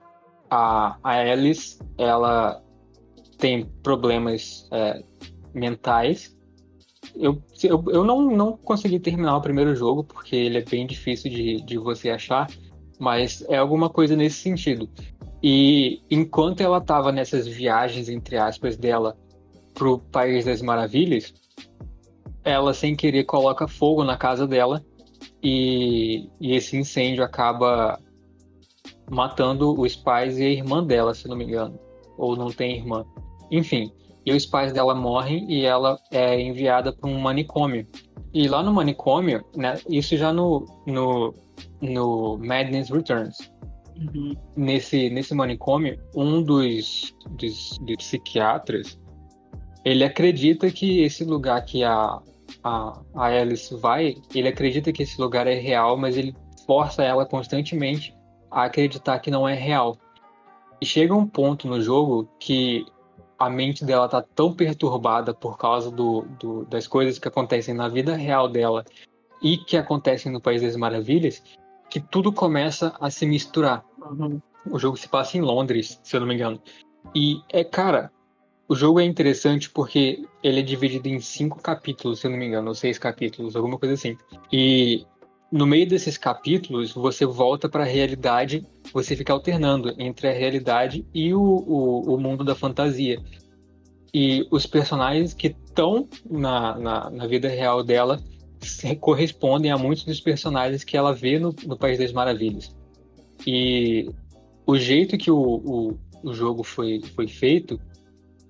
a, 0.50 0.98
a 1.04 1.12
Alice, 1.12 1.80
ela 1.98 2.63
tem 3.38 3.65
problemas 3.84 4.67
é, 4.72 5.03
mentais 5.53 6.38
eu, 7.15 7.41
eu, 7.63 7.84
eu 7.88 8.03
não, 8.03 8.22
não 8.29 8.58
consegui 8.58 9.00
terminar 9.00 9.38
o 9.38 9.41
primeiro 9.41 9.75
jogo, 9.75 10.03
porque 10.03 10.36
ele 10.36 10.58
é 10.58 10.63
bem 10.63 10.86
difícil 10.86 11.32
de, 11.32 11.62
de 11.62 11.77
você 11.77 12.10
achar, 12.10 12.48
mas 13.00 13.44
é 13.48 13.58
alguma 13.58 13.89
coisa 13.89 14.15
nesse 14.15 14.38
sentido. 14.38 14.89
E 15.41 16.01
enquanto 16.10 16.62
ela 16.62 16.79
estava 16.79 17.12
nessas 17.12 17.48
viagens, 17.48 18.10
entre 18.10 18.38
aspas, 18.38 18.75
dela 18.75 19.15
pro 19.74 20.00
País 20.00 20.46
das 20.46 20.62
Maravilhas, 20.62 21.34
ela 22.44 22.74
sem 22.74 22.96
querer 22.96 23.24
coloca 23.25 23.67
fogo 23.67 24.03
na 24.03 24.17
casa 24.17 24.48
dela 24.48 24.84
e, 25.44 26.29
e 26.39 26.56
esse 26.56 26.75
incêndio 26.75 27.24
acaba 27.24 28.00
matando 29.10 29.79
os 29.79 29.96
pais 29.96 30.38
e 30.38 30.44
a 30.44 30.50
irmã 30.50 30.84
dela, 30.84 31.13
se 31.13 31.27
não 31.27 31.36
me 31.36 31.46
engano. 31.46 31.79
Ou 32.17 32.36
não 32.36 32.48
tem 32.48 32.77
irmã. 32.77 33.06
Enfim, 33.51 33.92
e 34.25 34.34
os 34.34 34.46
pais 34.46 34.74
dela 34.74 34.94
morrem 34.94 35.50
e 35.50 35.66
ela 35.66 35.98
é 36.12 36.39
enviada 36.39 36.92
para 36.92 37.10
um 37.10 37.18
manicômio. 37.18 37.88
E 38.34 38.48
lá 38.48 38.62
no 38.62 38.74
manicômio, 38.74 39.44
né, 39.56 39.80
isso 39.89 40.18
já 40.18 40.34
no, 40.34 40.66
no, 40.86 41.34
no 41.82 42.38
Madness 42.38 42.89
Returns. 42.89 43.38
Uhum. 43.96 44.36
Nesse, 44.56 45.10
nesse 45.10 45.34
manicômio, 45.34 45.98
um 46.13 46.44
dos, 46.44 47.16
dos, 47.32 47.80
dos, 47.80 47.96
psiquiatras, 47.96 49.00
ele 49.84 50.04
acredita 50.04 50.70
que 50.70 51.01
esse 51.01 51.24
lugar 51.24 51.63
que 51.63 51.84
a, 51.84 52.22
a, 52.63 53.01
a 53.16 53.25
Alice 53.27 53.74
vai, 53.75 54.16
ele 54.36 54.50
acredita 54.50 54.92
que 54.92 55.04
esse 55.04 55.20
lugar 55.20 55.48
é 55.48 55.56
real, 55.56 55.98
mas 55.98 56.18
ele 56.18 56.36
força 56.66 57.01
ela 57.01 57.25
constantemente 57.25 58.13
a 58.51 58.66
acreditar 58.66 59.20
que 59.20 59.32
não 59.32 59.48
é 59.48 59.54
real. 59.54 59.98
E 60.82 60.86
chega 60.86 61.16
um 61.16 61.25
ponto 61.25 61.68
no 61.68 61.82
jogo 61.82 62.30
que 62.39 62.86
a 63.38 63.50
mente 63.50 63.86
dela 63.86 64.08
tá 64.08 64.22
tão 64.22 64.53
perturbada 64.53 65.34
por 65.34 65.58
causa 65.58 65.91
do, 65.91 66.22
do, 66.39 66.65
das 66.65 66.88
coisas 66.88 67.20
que 67.20 67.27
acontecem 67.27 67.74
na 67.74 67.88
vida 67.88 68.15
real 68.15 68.48
dela 68.48 68.84
e 69.41 69.58
que 69.58 69.77
acontecem 69.77 70.32
no 70.32 70.41
País 70.41 70.62
das 70.62 70.75
Maravilhas, 70.75 71.44
que 71.89 72.00
tudo 72.00 72.32
começa 72.32 72.96
a 73.00 73.10
se 73.10 73.25
misturar. 73.25 73.86
Uhum. 74.01 74.41
O 74.70 74.79
jogo 74.79 74.98
se 74.98 75.08
passa 75.08 75.38
em 75.38 75.41
Londres, 75.41 76.00
se 76.03 76.15
eu 76.15 76.20
não 76.20 76.27
me 76.27 76.36
engano. 76.36 76.62
E 77.15 77.41
é, 77.50 77.63
cara, 77.63 78.12
o 78.67 78.75
jogo 78.75 79.00
é 79.00 79.06
interessante 79.06 79.70
porque 79.70 80.25
ele 80.44 80.60
é 80.60 80.63
dividido 80.63 81.08
em 81.08 81.20
cinco 81.20 81.62
capítulos, 81.62 82.20
se 82.20 82.27
eu 82.27 82.32
não 82.32 82.38
me 82.38 82.48
engano, 82.48 82.67
ou 82.67 82.75
seis 82.75 82.98
capítulos, 82.98 83.56
alguma 83.56 83.77
coisa 83.77 83.94
assim. 83.94 84.17
E 84.51 85.06
no 85.51 85.66
meio 85.66 85.88
desses 85.88 86.18
capítulos, 86.18 86.92
você 86.92 87.25
volta 87.25 87.70
para 87.70 87.84
a 87.84 87.88
realidade, 87.88 88.66
você 88.94 89.16
fica 89.16 89.32
alternando 89.32 89.94
entre 89.98 90.27
a 90.27 90.34
realidade 90.34 91.06
e 91.13 91.34
o, 91.34 91.42
o, 91.42 92.16
o 92.16 92.20
mundo 92.20 92.44
da 92.44 92.56
fantasia. 92.56 93.22
E 94.13 94.48
os 94.51 94.66
personagens 94.66 95.34
que 95.34 95.48
estão 95.48 96.08
na, 96.30 96.77
na, 96.77 97.10
na, 97.10 97.27
vida 97.27 97.48
real 97.48 97.84
dela 97.84 98.22
correspondem 99.00 99.72
a 99.72 99.77
muitos 99.77 100.06
dos 100.06 100.20
personagens 100.20 100.84
que 100.84 100.98
ela 100.98 101.13
vê 101.13 101.39
no, 101.39 101.54
no 101.66 101.77
País 101.77 102.00
das 102.00 102.12
Maravilhas. 102.12 102.75
E 103.46 104.10
o 104.66 104.77
jeito 104.77 105.18
que 105.18 105.30
o, 105.30 105.38
o, 105.38 106.00
o 106.24 106.34
jogo 106.34 106.63
foi, 106.63 107.01
foi 107.16 107.27
feito, 107.27 107.80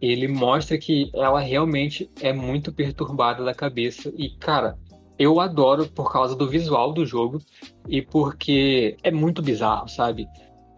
ele 0.01 0.27
mostra 0.27 0.77
que 0.77 1.09
ela 1.13 1.39
realmente 1.39 2.09
é 2.21 2.31
muito 2.31 2.71
perturbada 2.71 3.43
da 3.43 3.53
cabeça. 3.53 4.11
E, 4.15 4.29
cara, 4.29 4.77
eu 5.17 5.39
adoro 5.39 5.87
por 5.87 6.11
causa 6.11 6.35
do 6.35 6.47
visual 6.47 6.93
do 6.93 7.05
jogo 7.05 7.39
e 7.87 8.01
porque 8.01 8.97
é 9.03 9.11
muito 9.11 9.41
bizarro, 9.41 9.87
sabe? 9.87 10.27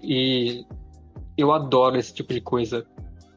E 0.02 0.66
eu 1.38 1.52
adoro 1.52 1.98
esse 1.98 2.14
tipo 2.14 2.34
de 2.34 2.42
coisa 2.42 2.86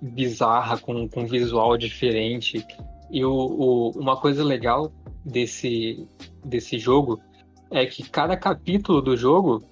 bizarra, 0.01 0.79
com, 0.79 1.09
com 1.09 1.27
visual 1.27 1.77
diferente. 1.77 2.65
E 3.11 3.25
o, 3.25 3.33
o, 3.33 3.91
uma 3.91 4.17
coisa 4.17 4.45
legal 4.45 4.93
desse, 5.25 6.07
desse 6.45 6.79
jogo 6.79 7.21
é 7.71 7.87
que 7.87 8.09
cada 8.09 8.37
capítulo 8.37 9.01
do 9.01 9.17
jogo 9.17 9.63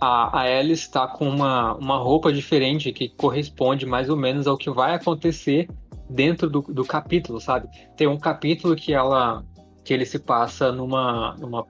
a, 0.00 0.40
a 0.40 0.42
Alice 0.42 0.82
está 0.82 1.06
com 1.06 1.28
uma, 1.28 1.74
uma 1.74 1.96
roupa 1.96 2.32
diferente 2.32 2.92
que 2.92 3.08
corresponde 3.08 3.86
mais 3.86 4.08
ou 4.08 4.16
menos 4.16 4.46
ao 4.46 4.56
que 4.56 4.70
vai 4.70 4.94
acontecer 4.94 5.68
dentro 6.10 6.50
do, 6.50 6.60
do 6.62 6.84
capítulo, 6.84 7.40
sabe? 7.40 7.68
Tem 7.96 8.06
um 8.06 8.18
capítulo 8.18 8.76
que 8.76 8.92
ela 8.92 9.44
que 9.84 9.92
ele 9.92 10.06
se 10.06 10.18
passa 10.18 10.72
numa, 10.72 11.36
numa 11.38 11.66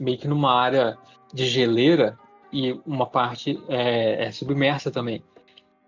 meio 0.00 0.18
que 0.18 0.28
numa 0.28 0.52
área 0.52 0.98
de 1.32 1.46
geleira 1.46 2.18
e 2.52 2.72
uma 2.84 3.06
parte 3.06 3.62
é, 3.68 4.26
é, 4.26 4.32
submersa 4.32 4.90
também. 4.90 5.22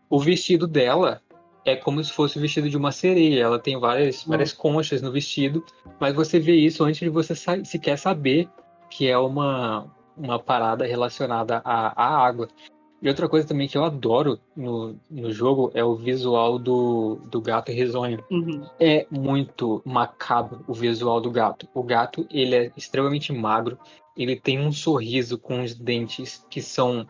O 0.08 0.20
vestido 0.20 0.66
dela 0.66 1.20
é 1.64 1.76
como 1.76 2.02
se 2.02 2.12
fosse 2.12 2.38
o 2.38 2.40
vestido 2.40 2.70
de 2.70 2.76
uma 2.76 2.92
sereia. 2.92 3.42
Ela 3.42 3.58
tem 3.58 3.78
várias, 3.78 4.24
hum. 4.24 4.30
várias 4.30 4.52
conchas 4.52 5.02
no 5.02 5.12
vestido, 5.12 5.64
mas 6.00 6.14
você 6.14 6.38
vê 6.38 6.54
isso 6.54 6.84
antes 6.84 7.00
de 7.00 7.08
você 7.08 7.34
sequer 7.64 7.98
saber 7.98 8.48
que 8.90 9.06
é 9.06 9.18
uma, 9.18 9.86
uma 10.16 10.38
parada 10.38 10.86
relacionada 10.86 11.60
à, 11.64 11.92
à 12.02 12.26
água. 12.26 12.48
E 13.00 13.08
outra 13.08 13.28
coisa 13.28 13.46
também 13.46 13.68
que 13.68 13.78
eu 13.78 13.84
adoro 13.84 14.40
no, 14.56 14.96
no 15.08 15.30
jogo 15.32 15.70
é 15.72 15.84
o 15.84 15.94
visual 15.94 16.58
do, 16.58 17.20
do 17.26 17.40
gato 17.40 17.70
risonho. 17.70 18.24
Uhum. 18.30 18.66
É 18.78 19.06
muito 19.10 19.80
macabro 19.84 20.64
o 20.66 20.74
visual 20.74 21.20
do 21.20 21.30
gato. 21.30 21.68
O 21.72 21.82
gato, 21.82 22.26
ele 22.30 22.56
é 22.56 22.72
extremamente 22.76 23.32
magro, 23.32 23.78
ele 24.16 24.34
tem 24.34 24.58
um 24.58 24.72
sorriso 24.72 25.38
com 25.38 25.62
os 25.62 25.74
dentes 25.74 26.44
que 26.50 26.60
são 26.60 27.06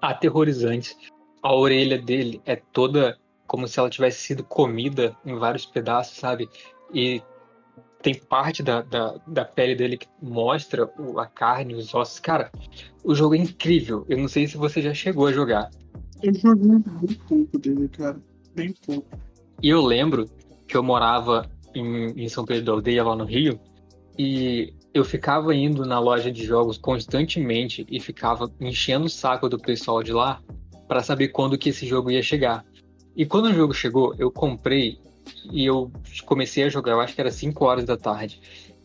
aterrorizantes. 0.00 0.96
A 1.42 1.54
orelha 1.54 1.98
dele 1.98 2.40
é 2.46 2.56
toda 2.56 3.18
como 3.46 3.68
se 3.68 3.78
ela 3.78 3.90
tivesse 3.90 4.22
sido 4.22 4.42
comida 4.42 5.14
em 5.24 5.36
vários 5.36 5.66
pedaços, 5.66 6.16
sabe? 6.16 6.48
E 6.92 7.22
tem 8.04 8.14
parte 8.14 8.62
da, 8.62 8.82
da, 8.82 9.18
da, 9.26 9.46
pele 9.46 9.74
dele 9.74 9.96
que 9.96 10.06
mostra 10.20 10.86
a 11.16 11.26
carne, 11.26 11.74
os 11.74 11.94
ossos. 11.94 12.20
Cara, 12.20 12.52
o 13.02 13.14
jogo 13.14 13.34
é 13.34 13.38
incrível. 13.38 14.04
Eu 14.10 14.18
não 14.18 14.28
sei 14.28 14.46
se 14.46 14.58
você 14.58 14.82
já 14.82 14.92
chegou 14.92 15.26
a 15.26 15.32
jogar. 15.32 15.70
Eu 16.22 16.34
joguei 16.34 16.78
bem 16.78 17.16
pouco 17.26 17.58
dele, 17.58 17.88
cara. 17.88 18.20
Bem 18.54 18.74
pouco. 18.86 19.08
E 19.62 19.70
eu 19.70 19.80
lembro 19.80 20.28
que 20.68 20.76
eu 20.76 20.82
morava 20.82 21.50
em, 21.74 22.24
em 22.24 22.28
São 22.28 22.44
Pedro 22.44 22.66
da 22.66 22.72
Aldeia, 22.72 23.02
lá 23.02 23.16
no 23.16 23.24
Rio, 23.24 23.58
e 24.18 24.74
eu 24.92 25.02
ficava 25.02 25.54
indo 25.54 25.86
na 25.86 25.98
loja 25.98 26.30
de 26.30 26.44
jogos 26.44 26.76
constantemente 26.76 27.86
e 27.90 27.98
ficava 27.98 28.52
enchendo 28.60 29.06
o 29.06 29.10
saco 29.10 29.48
do 29.48 29.58
pessoal 29.58 30.02
de 30.02 30.12
lá 30.12 30.42
para 30.86 31.02
saber 31.02 31.28
quando 31.28 31.56
que 31.56 31.70
esse 31.70 31.86
jogo 31.86 32.10
ia 32.10 32.22
chegar. 32.22 32.66
E 33.16 33.24
quando 33.24 33.46
o 33.46 33.54
jogo 33.54 33.72
chegou, 33.72 34.14
eu 34.18 34.30
comprei 34.30 34.98
e 35.50 35.64
eu 35.64 35.90
comecei 36.26 36.64
a 36.64 36.68
jogar, 36.68 36.92
eu 36.92 37.00
acho 37.00 37.14
que 37.14 37.20
era 37.20 37.30
5 37.30 37.64
horas 37.64 37.84
da 37.84 37.96
tarde. 37.96 38.40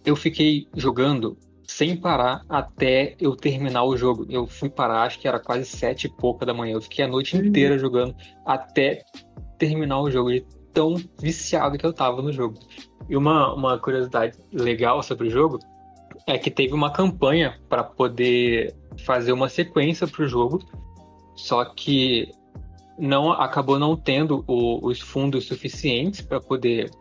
Eu 0.05 0.15
fiquei 0.15 0.67
jogando 0.75 1.37
sem 1.67 1.95
parar 1.95 2.43
até 2.49 3.15
eu 3.19 3.35
terminar 3.35 3.83
o 3.83 3.95
jogo. 3.95 4.25
Eu 4.29 4.47
fui 4.47 4.69
parar, 4.69 5.03
acho 5.03 5.19
que 5.19 5.27
era 5.27 5.39
quase 5.39 5.65
sete 5.65 6.07
e 6.07 6.09
pouca 6.09 6.45
da 6.45 6.53
manhã. 6.53 6.73
Eu 6.73 6.81
fiquei 6.81 7.05
a 7.05 7.07
noite 7.07 7.37
uhum. 7.37 7.45
inteira 7.45 7.77
jogando 7.77 8.15
até 8.45 9.03
terminar 9.57 10.01
o 10.01 10.09
jogo, 10.09 10.31
de 10.31 10.43
tão 10.73 10.95
viciado 11.21 11.77
que 11.77 11.85
eu 11.85 11.93
tava 11.93 12.21
no 12.21 12.33
jogo. 12.33 12.57
E 13.07 13.15
uma, 13.15 13.53
uma 13.53 13.77
curiosidade 13.77 14.37
legal 14.51 15.03
sobre 15.03 15.27
o 15.27 15.31
jogo 15.31 15.59
é 16.25 16.37
que 16.37 16.49
teve 16.49 16.73
uma 16.73 16.91
campanha 16.91 17.59
para 17.69 17.83
poder 17.83 18.75
fazer 19.05 19.31
uma 19.31 19.47
sequência 19.47 20.07
para 20.07 20.23
o 20.23 20.27
jogo, 20.27 20.59
só 21.35 21.65
que 21.65 22.31
não 22.99 23.31
acabou 23.31 23.79
não 23.79 23.95
tendo 23.95 24.43
o, 24.45 24.85
os 24.85 24.99
fundos 24.99 25.45
suficientes 25.45 26.21
para 26.21 26.41
poder 26.41 26.91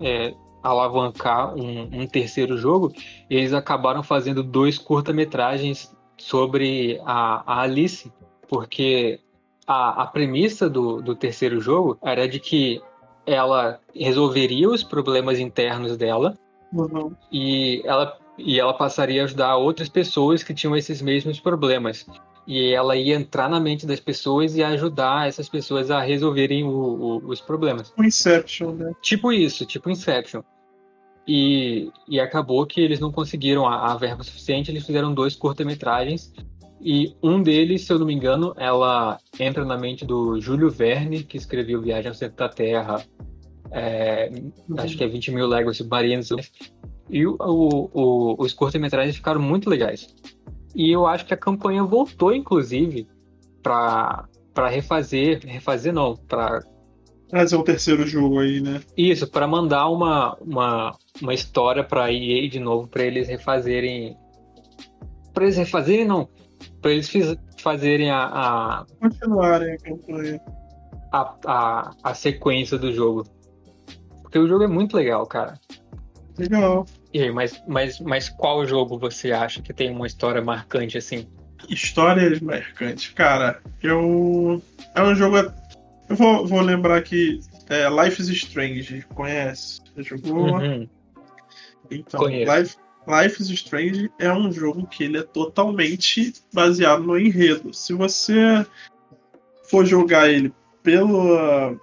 é, 0.00 0.34
alavancar 0.62 1.54
um, 1.54 2.02
um, 2.02 2.06
terceiro 2.06 2.56
jogo, 2.56 2.92
eles 3.28 3.52
acabaram 3.52 4.02
fazendo 4.02 4.42
dois 4.42 4.78
curta-metragens 4.78 5.94
sobre 6.18 7.00
a, 7.04 7.42
a, 7.46 7.62
Alice, 7.62 8.12
porque 8.48 9.20
a, 9.66 10.02
a 10.02 10.06
premissa 10.06 10.68
do, 10.68 11.00
do 11.00 11.14
terceiro 11.14 11.60
jogo 11.60 11.96
era 12.02 12.28
de 12.28 12.38
que 12.38 12.82
ela 13.26 13.80
resolveria 13.94 14.68
os 14.68 14.82
problemas 14.82 15.38
internos 15.38 15.96
dela 15.96 16.36
uhum. 16.72 17.14
e 17.30 17.82
ela 17.84 18.18
e 18.42 18.58
ela 18.58 18.72
passaria 18.72 19.20
a 19.20 19.24
ajudar 19.24 19.56
outras 19.56 19.90
pessoas 19.90 20.42
que 20.42 20.54
tinham 20.54 20.74
esses 20.74 21.02
mesmos 21.02 21.38
problemas 21.38 22.06
e 22.50 22.72
ela 22.72 22.96
ia 22.96 23.14
entrar 23.14 23.48
na 23.48 23.60
mente 23.60 23.86
das 23.86 24.00
pessoas 24.00 24.56
e 24.56 24.62
ajudar 24.64 25.28
essas 25.28 25.48
pessoas 25.48 25.88
a 25.88 26.00
resolverem 26.00 26.64
o, 26.64 26.68
o, 26.68 27.16
os 27.28 27.40
problemas. 27.40 27.94
O 27.96 28.02
Inception, 28.02 28.72
né? 28.72 28.92
Tipo 29.00 29.32
isso, 29.32 29.64
tipo 29.64 29.88
Inception. 29.88 30.42
E, 31.28 31.92
e 32.08 32.18
acabou 32.18 32.66
que 32.66 32.80
eles 32.80 32.98
não 32.98 33.12
conseguiram 33.12 33.68
a, 33.68 33.92
a 33.92 33.96
verba 33.96 34.24
suficiente, 34.24 34.68
eles 34.68 34.84
fizeram 34.84 35.14
dois 35.14 35.36
curta-metragens. 35.36 36.32
E 36.80 37.14
um 37.22 37.40
deles, 37.40 37.82
se 37.82 37.92
eu 37.92 38.00
não 38.00 38.06
me 38.06 38.14
engano, 38.14 38.52
ela 38.56 39.20
entra 39.38 39.64
na 39.64 39.78
mente 39.78 40.04
do 40.04 40.40
Júlio 40.40 40.70
Verne, 40.70 41.22
que 41.22 41.36
escreveu 41.36 41.80
Viagem 41.80 42.08
ao 42.08 42.14
Centro 42.14 42.36
da 42.36 42.48
Terra, 42.48 43.00
é, 43.70 44.28
acho 44.78 44.96
que 44.96 45.04
é 45.04 45.06
20 45.06 45.30
mil 45.30 45.46
léguas 45.46 45.76
submarinas. 45.76 46.30
E 47.08 47.24
o, 47.24 47.36
o, 47.38 48.34
os 48.42 48.52
curta-metragens 48.52 49.14
ficaram 49.14 49.40
muito 49.40 49.70
legais. 49.70 50.12
E 50.74 50.90
eu 50.90 51.06
acho 51.06 51.26
que 51.26 51.34
a 51.34 51.36
campanha 51.36 51.82
voltou, 51.84 52.34
inclusive, 52.34 53.08
para 53.62 54.28
refazer, 54.68 55.40
refazer 55.44 55.92
não, 55.92 56.16
para 56.16 56.62
Trazer 57.30 57.54
um 57.54 57.62
terceiro 57.62 58.04
jogo 58.08 58.40
aí, 58.40 58.60
né? 58.60 58.80
Isso, 58.96 59.30
para 59.30 59.46
mandar 59.46 59.88
uma, 59.88 60.36
uma, 60.40 60.98
uma 61.22 61.32
história 61.32 61.84
pra 61.84 62.12
EA 62.12 62.48
de 62.48 62.58
novo, 62.58 62.88
para 62.88 63.04
eles 63.04 63.28
refazerem. 63.28 64.16
Pra 65.32 65.44
eles 65.44 65.56
refazerem, 65.56 66.04
não. 66.04 66.28
Pra 66.82 66.90
eles 66.90 67.08
fiz, 67.08 67.36
fazerem 67.60 68.10
a. 68.10 68.24
a 68.24 68.86
Continuarem 69.00 69.74
a 69.74 69.78
campanha. 69.78 70.40
A, 71.12 71.34
a, 71.46 71.90
a 72.02 72.14
sequência 72.14 72.76
do 72.76 72.92
jogo. 72.92 73.24
Porque 74.22 74.38
o 74.38 74.48
jogo 74.48 74.64
é 74.64 74.68
muito 74.68 74.96
legal, 74.96 75.24
cara. 75.24 75.54
Legal. 76.36 76.84
E 77.12 77.22
aí, 77.22 77.32
mas, 77.32 77.62
mas, 77.66 77.98
mas 78.00 78.28
qual 78.28 78.66
jogo 78.66 78.98
você 78.98 79.32
acha 79.32 79.60
que 79.60 79.72
tem 79.72 79.90
uma 79.90 80.06
história 80.06 80.40
marcante 80.40 80.96
assim? 80.96 81.26
Histórias 81.68 82.40
marcantes. 82.40 83.08
Cara, 83.10 83.60
eu. 83.82 84.62
É 84.94 85.02
um 85.02 85.14
jogo. 85.14 85.36
Eu 86.08 86.16
vou, 86.16 86.46
vou 86.46 86.60
lembrar 86.60 86.96
aqui. 86.96 87.40
É, 87.68 87.88
Life 87.88 88.20
is 88.20 88.28
Strange. 88.28 89.04
Conhece? 89.14 89.80
Já 89.96 90.02
jogou? 90.02 90.54
Uhum. 90.54 90.88
Então, 91.90 92.20
Conheço. 92.20 92.52
Life, 92.52 92.76
Life 93.06 93.42
is 93.42 93.50
Strange 93.50 94.10
é 94.18 94.32
um 94.32 94.52
jogo 94.52 94.86
que 94.86 95.04
ele 95.04 95.18
é 95.18 95.22
totalmente 95.22 96.32
baseado 96.52 97.02
no 97.02 97.18
enredo. 97.18 97.74
Se 97.74 97.92
você 97.92 98.64
for 99.64 99.84
jogar 99.84 100.28
ele 100.28 100.52
pelo 100.82 101.78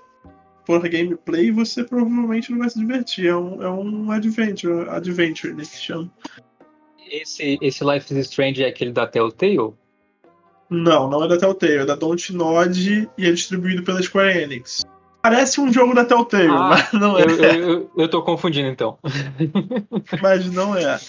por 0.67 0.81
gameplay, 0.89 1.50
você 1.50 1.81
provavelmente 1.86 2.51
não 2.51 2.59
vai 2.59 2.69
se 2.69 2.77
divertir. 2.77 3.27
É 3.27 3.36
um, 3.36 3.63
é 3.63 3.71
um 3.71 4.12
adventure, 4.12 4.89
adventure 4.89 5.53
né, 5.53 5.63
que 5.63 5.77
chama. 5.77 6.12
Esse, 7.09 7.57
esse 7.62 7.86
Life 7.86 8.13
is 8.13 8.27
Strange 8.27 8.62
é 8.62 8.67
aquele 8.67 8.91
da 8.91 9.07
Telltale? 9.07 9.74
Não, 10.69 11.09
não 11.09 11.24
é 11.24 11.27
da 11.29 11.38
Telltale, 11.38 11.77
é 11.77 11.86
da 11.86 11.95
Dontnod 11.95 13.09
e 13.17 13.25
é 13.25 13.31
distribuído 13.31 13.81
pela 13.81 14.03
Square 14.03 14.38
Enix. 14.38 14.81
Parece 15.21 15.62
um 15.62 15.71
jogo 15.71 15.93
da 15.93 16.03
Telltale, 16.03 16.50
Ah, 16.50 16.67
mas 16.69 16.91
não 16.91 17.17
é. 17.17 17.24
Eu, 17.24 17.29
eu, 17.29 17.91
eu, 17.95 18.09
tô 18.09 18.21
confundindo 18.21 18.67
então. 18.67 19.00
mas 20.21 20.51
não 20.51 20.75
é. 20.75 21.00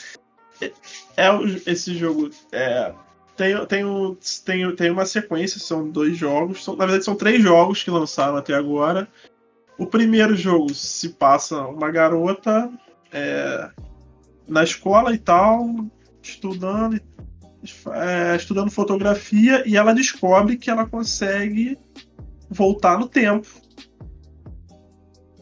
É, 0.61 0.73
é 1.17 1.31
esse 1.67 1.97
jogo. 1.99 2.31
É, 2.53 2.93
tem, 3.37 3.67
tem, 3.67 3.85
um- 3.85 4.17
tem, 4.45 4.75
tem 4.77 4.91
uma 4.91 5.05
sequência, 5.05 5.61
são 5.61 5.89
dois 5.89 6.17
jogos. 6.17 6.63
São, 6.63 6.77
na 6.77 6.85
verdade, 6.87 7.05
são 7.05 7.17
três 7.17 7.43
jogos 7.43 7.83
que 7.83 7.91
lançaram 7.91 8.37
até 8.37 8.55
agora. 8.55 9.09
O 9.79 9.87
primeiro 9.87 10.37
jogo 10.37 10.75
se 10.75 11.11
passa 11.11 11.63
uma 11.69 11.91
garota 11.91 12.69
é, 13.13 13.71
na 14.47 14.65
escola 14.65 15.15
e 15.15 15.19
tal, 15.19 15.69
estudando, 16.21 17.01
é, 17.93 18.37
estudando 18.37 18.73
fotografia, 18.73 19.63
e 19.65 19.77
ela 19.77 19.95
descobre 19.95 20.57
que 20.57 20.69
ela 20.69 20.85
consegue 20.85 21.79
voltar 22.51 22.99
no 22.99 23.09
tempo. 23.09 23.49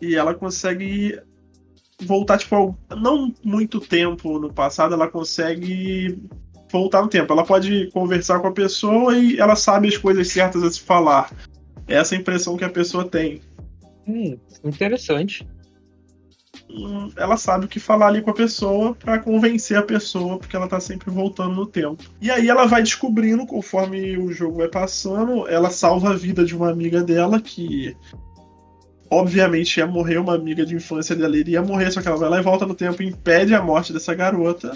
E 0.02 0.14
ela 0.14 0.35
consegue 0.35 1.19
voltar, 2.02 2.37
tipo, 2.37 2.78
não 2.90 3.33
muito 3.43 3.81
tempo 3.81 4.38
no 4.38 4.52
passado, 4.52 4.93
ela 4.93 5.09
consegue 5.09 6.23
voltar 6.71 7.00
no 7.00 7.09
tempo. 7.09 7.33
Ela 7.33 7.45
pode 7.45 7.90
conversar 7.93 8.40
com 8.40 8.49
a 8.49 8.52
pessoa 8.52 9.16
e 9.16 9.38
ela 9.38 9.57
sabe 9.57 9.88
as 9.88 9.97
coisas 9.97 10.28
certas 10.28 10.62
a 10.62 10.71
se 10.71 10.81
falar. 10.81 11.33
Essa 11.87 12.14
é 12.14 12.19
a 12.19 12.21
impressão 12.21 12.57
que 12.57 12.64
a 12.64 12.69
pessoa 12.69 13.09
tem. 13.09 13.40
Hum, 14.06 14.38
interessante. 14.64 15.46
Hum, 16.70 17.12
Ela 17.16 17.36
sabe 17.36 17.66
o 17.66 17.68
que 17.68 17.78
falar 17.78 18.08
ali 18.08 18.22
com 18.22 18.30
a 18.30 18.34
pessoa 18.34 18.94
pra 18.94 19.18
convencer 19.18 19.76
a 19.76 19.82
pessoa, 19.82 20.38
porque 20.38 20.56
ela 20.56 20.68
tá 20.68 20.80
sempre 20.80 21.10
voltando 21.10 21.54
no 21.54 21.66
tempo. 21.66 22.02
E 22.20 22.30
aí 22.30 22.48
ela 22.48 22.66
vai 22.66 22.82
descobrindo, 22.82 23.46
conforme 23.46 24.16
o 24.16 24.32
jogo 24.32 24.58
vai 24.58 24.68
passando, 24.68 25.46
ela 25.48 25.70
salva 25.70 26.10
a 26.10 26.16
vida 26.16 26.44
de 26.44 26.56
uma 26.56 26.70
amiga 26.70 27.02
dela 27.02 27.40
que. 27.40 27.96
Obviamente 29.08 29.76
ia 29.78 29.86
morrer, 29.86 30.18
uma 30.18 30.34
amiga 30.34 30.66
de 30.66 30.75
infância 30.75 31.14
dela 31.14 31.36
iria 31.36 31.62
morrer, 31.62 31.92
só 31.92 32.02
que 32.02 32.08
ela 32.08 32.16
vai 32.16 32.28
lá 32.28 32.40
e 32.40 32.42
volta 32.42 32.66
no 32.66 32.75
tempo 32.75 33.02
e 33.02 33.06
impede 33.06 33.54
a 33.54 33.62
morte 33.62 33.92
dessa 33.92 34.12
garota. 34.14 34.72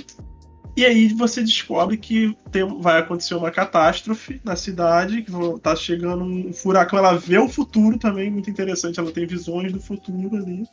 E 0.77 0.85
aí 0.85 1.09
você 1.09 1.43
descobre 1.43 1.97
que 1.97 2.37
tem- 2.51 2.81
vai 2.81 2.99
acontecer 3.01 3.35
uma 3.35 3.51
catástrofe 3.51 4.41
na 4.45 4.57
cidade, 4.57 5.23
que 5.23 5.33
tá 5.61 5.75
chegando 5.77 6.25
um 6.25 6.53
furacão. 6.53 6.99
Ela 6.99 7.15
vê 7.19 7.39
o 7.39 7.49
futuro 7.49 7.99
também, 7.99 8.31
muito 8.31 8.49
interessante. 8.49 8.99
Ela 8.99 9.11
tem 9.13 9.27
visões 9.27 9.73
do 9.73 9.81
futuro 9.81 10.37
ali. 10.37 10.65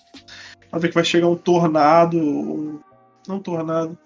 Ela 0.71 0.79
vê 0.81 0.88
que 0.88 0.93
vai 0.95 1.03
chegar 1.03 1.27
um 1.27 1.36
tornado. 1.36 2.17
um- 2.17 2.79
Não 3.27 3.38
um 3.38 3.39
tornado. 3.41 3.97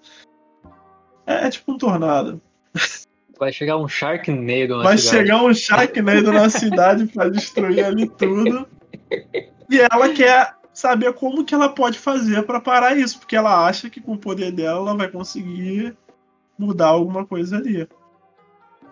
É, 1.28 1.46
é 1.46 1.50
tipo 1.52 1.72
um 1.74 1.78
tornado. 1.78 2.42
Vai 3.40 3.52
chegar 3.54 3.78
um 3.78 3.88
Sharknado 3.88 4.78
na 4.78 4.84
Vai 4.84 4.98
cidade. 4.98 5.18
chegar 5.18 5.44
um 5.44 5.54
Sharknado 5.54 6.32
na 6.32 6.50
cidade 6.50 7.06
pra 7.08 7.30
destruir 7.30 7.84
ali 7.86 8.10
tudo. 8.10 8.68
E 9.70 9.80
ela 9.80 10.10
quer 10.10 10.54
saber 10.74 11.14
como 11.14 11.44
que 11.44 11.54
ela 11.54 11.70
pode 11.70 12.00
fazer 12.00 12.44
pra 12.44 12.62
parar 12.62 12.98
isso, 12.98 13.20
porque 13.20 13.36
ela 13.36 13.66
acha 13.66 13.90
que 13.90 14.02
com 14.02 14.14
o 14.14 14.18
poder 14.18 14.52
dela 14.52 14.80
ela 14.80 14.98
vai 14.98 15.10
conseguir 15.10 15.96
mudar 16.58 16.88
alguma 16.88 17.26
coisa 17.26 17.58
ali. 17.58 17.88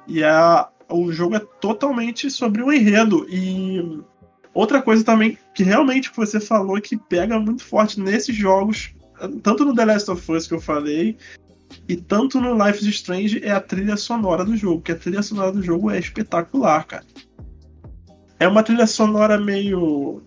E 0.07 0.23
a, 0.23 0.69
o 0.89 1.11
jogo 1.11 1.35
é 1.35 1.39
totalmente 1.39 2.29
sobre 2.29 2.63
o 2.63 2.73
enredo. 2.73 3.25
E 3.29 4.01
outra 4.53 4.81
coisa 4.81 5.03
também 5.03 5.37
que 5.53 5.63
realmente 5.63 6.11
você 6.15 6.39
falou 6.39 6.81
que 6.81 6.97
pega 6.97 7.39
muito 7.39 7.63
forte 7.63 7.99
nesses 7.99 8.35
jogos, 8.35 8.93
tanto 9.43 9.63
no 9.65 9.75
The 9.75 9.85
Last 9.85 10.11
of 10.11 10.31
Us 10.31 10.47
que 10.47 10.53
eu 10.53 10.61
falei, 10.61 11.17
e 11.87 11.95
tanto 11.95 12.39
no 12.39 12.53
Life 12.53 12.79
is 12.79 12.95
Strange 12.95 13.43
é 13.43 13.51
a 13.51 13.59
trilha 13.59 13.95
sonora 13.97 14.43
do 14.43 14.55
jogo, 14.55 14.81
que 14.81 14.91
a 14.91 14.95
trilha 14.95 15.21
sonora 15.21 15.51
do 15.51 15.61
jogo 15.61 15.91
é 15.91 15.99
espetacular, 15.99 16.85
cara. 16.85 17.05
É 18.39 18.47
uma 18.47 18.63
trilha 18.63 18.87
sonora 18.87 19.37
meio. 19.37 20.23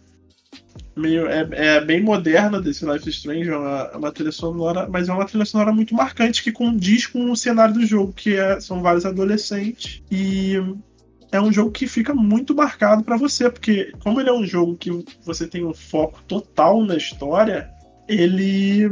Meio 0.96 1.26
é, 1.26 1.48
é 1.52 1.80
bem 1.80 2.02
moderna 2.02 2.60
desse 2.60 2.84
Life 2.84 3.08
is 3.08 3.16
Strange, 3.16 3.48
é 3.48 3.56
uma, 3.56 3.90
é 3.92 3.96
uma 3.96 4.12
trilha 4.12 4.32
sonora, 4.32 4.88
mas 4.88 5.08
é 5.08 5.12
uma 5.12 5.24
trilha 5.24 5.44
sonora 5.44 5.72
muito 5.72 5.94
marcante 5.94 6.42
que 6.42 6.52
condiz 6.52 7.06
com 7.06 7.30
o 7.30 7.36
cenário 7.36 7.74
do 7.74 7.86
jogo, 7.86 8.12
que 8.12 8.36
é- 8.36 8.60
são 8.60 8.82
vários 8.82 9.06
adolescentes. 9.06 10.02
E 10.10 10.54
é 11.30 11.40
um 11.40 11.52
jogo 11.52 11.70
que 11.70 11.86
fica 11.86 12.14
muito 12.14 12.54
marcado 12.54 13.02
pra 13.02 13.16
você, 13.16 13.50
porque 13.50 13.92
como 14.02 14.20
ele 14.20 14.28
é 14.28 14.32
um 14.32 14.46
jogo 14.46 14.76
que 14.76 14.90
você 15.24 15.46
tem 15.46 15.64
um 15.64 15.74
foco 15.74 16.22
total 16.24 16.84
na 16.84 16.96
história, 16.96 17.70
ele 18.08 18.90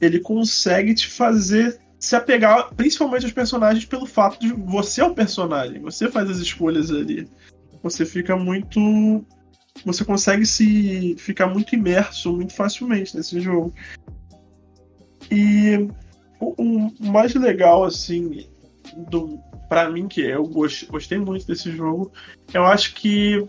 ele 0.00 0.20
consegue 0.20 0.94
te 0.94 1.08
fazer 1.08 1.80
se 1.98 2.14
apegar 2.14 2.74
principalmente 2.74 3.24
aos 3.24 3.32
personagens 3.32 3.84
pelo 3.84 4.06
fato 4.06 4.38
de 4.38 4.52
você 4.52 5.00
é 5.00 5.04
o 5.04 5.14
personagem, 5.14 5.80
você 5.80 6.10
faz 6.10 6.28
as 6.28 6.38
escolhas 6.38 6.90
ali. 6.90 7.28
Você 7.82 8.04
fica 8.04 8.36
muito. 8.36 9.24
Você 9.84 10.04
consegue 10.04 10.44
se 10.46 11.16
ficar 11.18 11.46
muito 11.46 11.74
imerso 11.74 12.32
muito 12.32 12.54
facilmente 12.54 13.16
nesse 13.16 13.40
jogo. 13.40 13.72
E 15.30 15.88
o, 16.40 16.54
o 16.62 17.10
mais 17.10 17.34
legal, 17.34 17.84
assim, 17.84 18.48
do, 19.10 19.38
pra 19.68 19.90
mim, 19.90 20.08
que 20.08 20.20
eu 20.20 20.44
gostei, 20.44 21.18
muito 21.18 21.46
desse 21.46 21.70
jogo, 21.70 22.12
eu 22.52 22.64
acho 22.64 22.94
que 22.94 23.46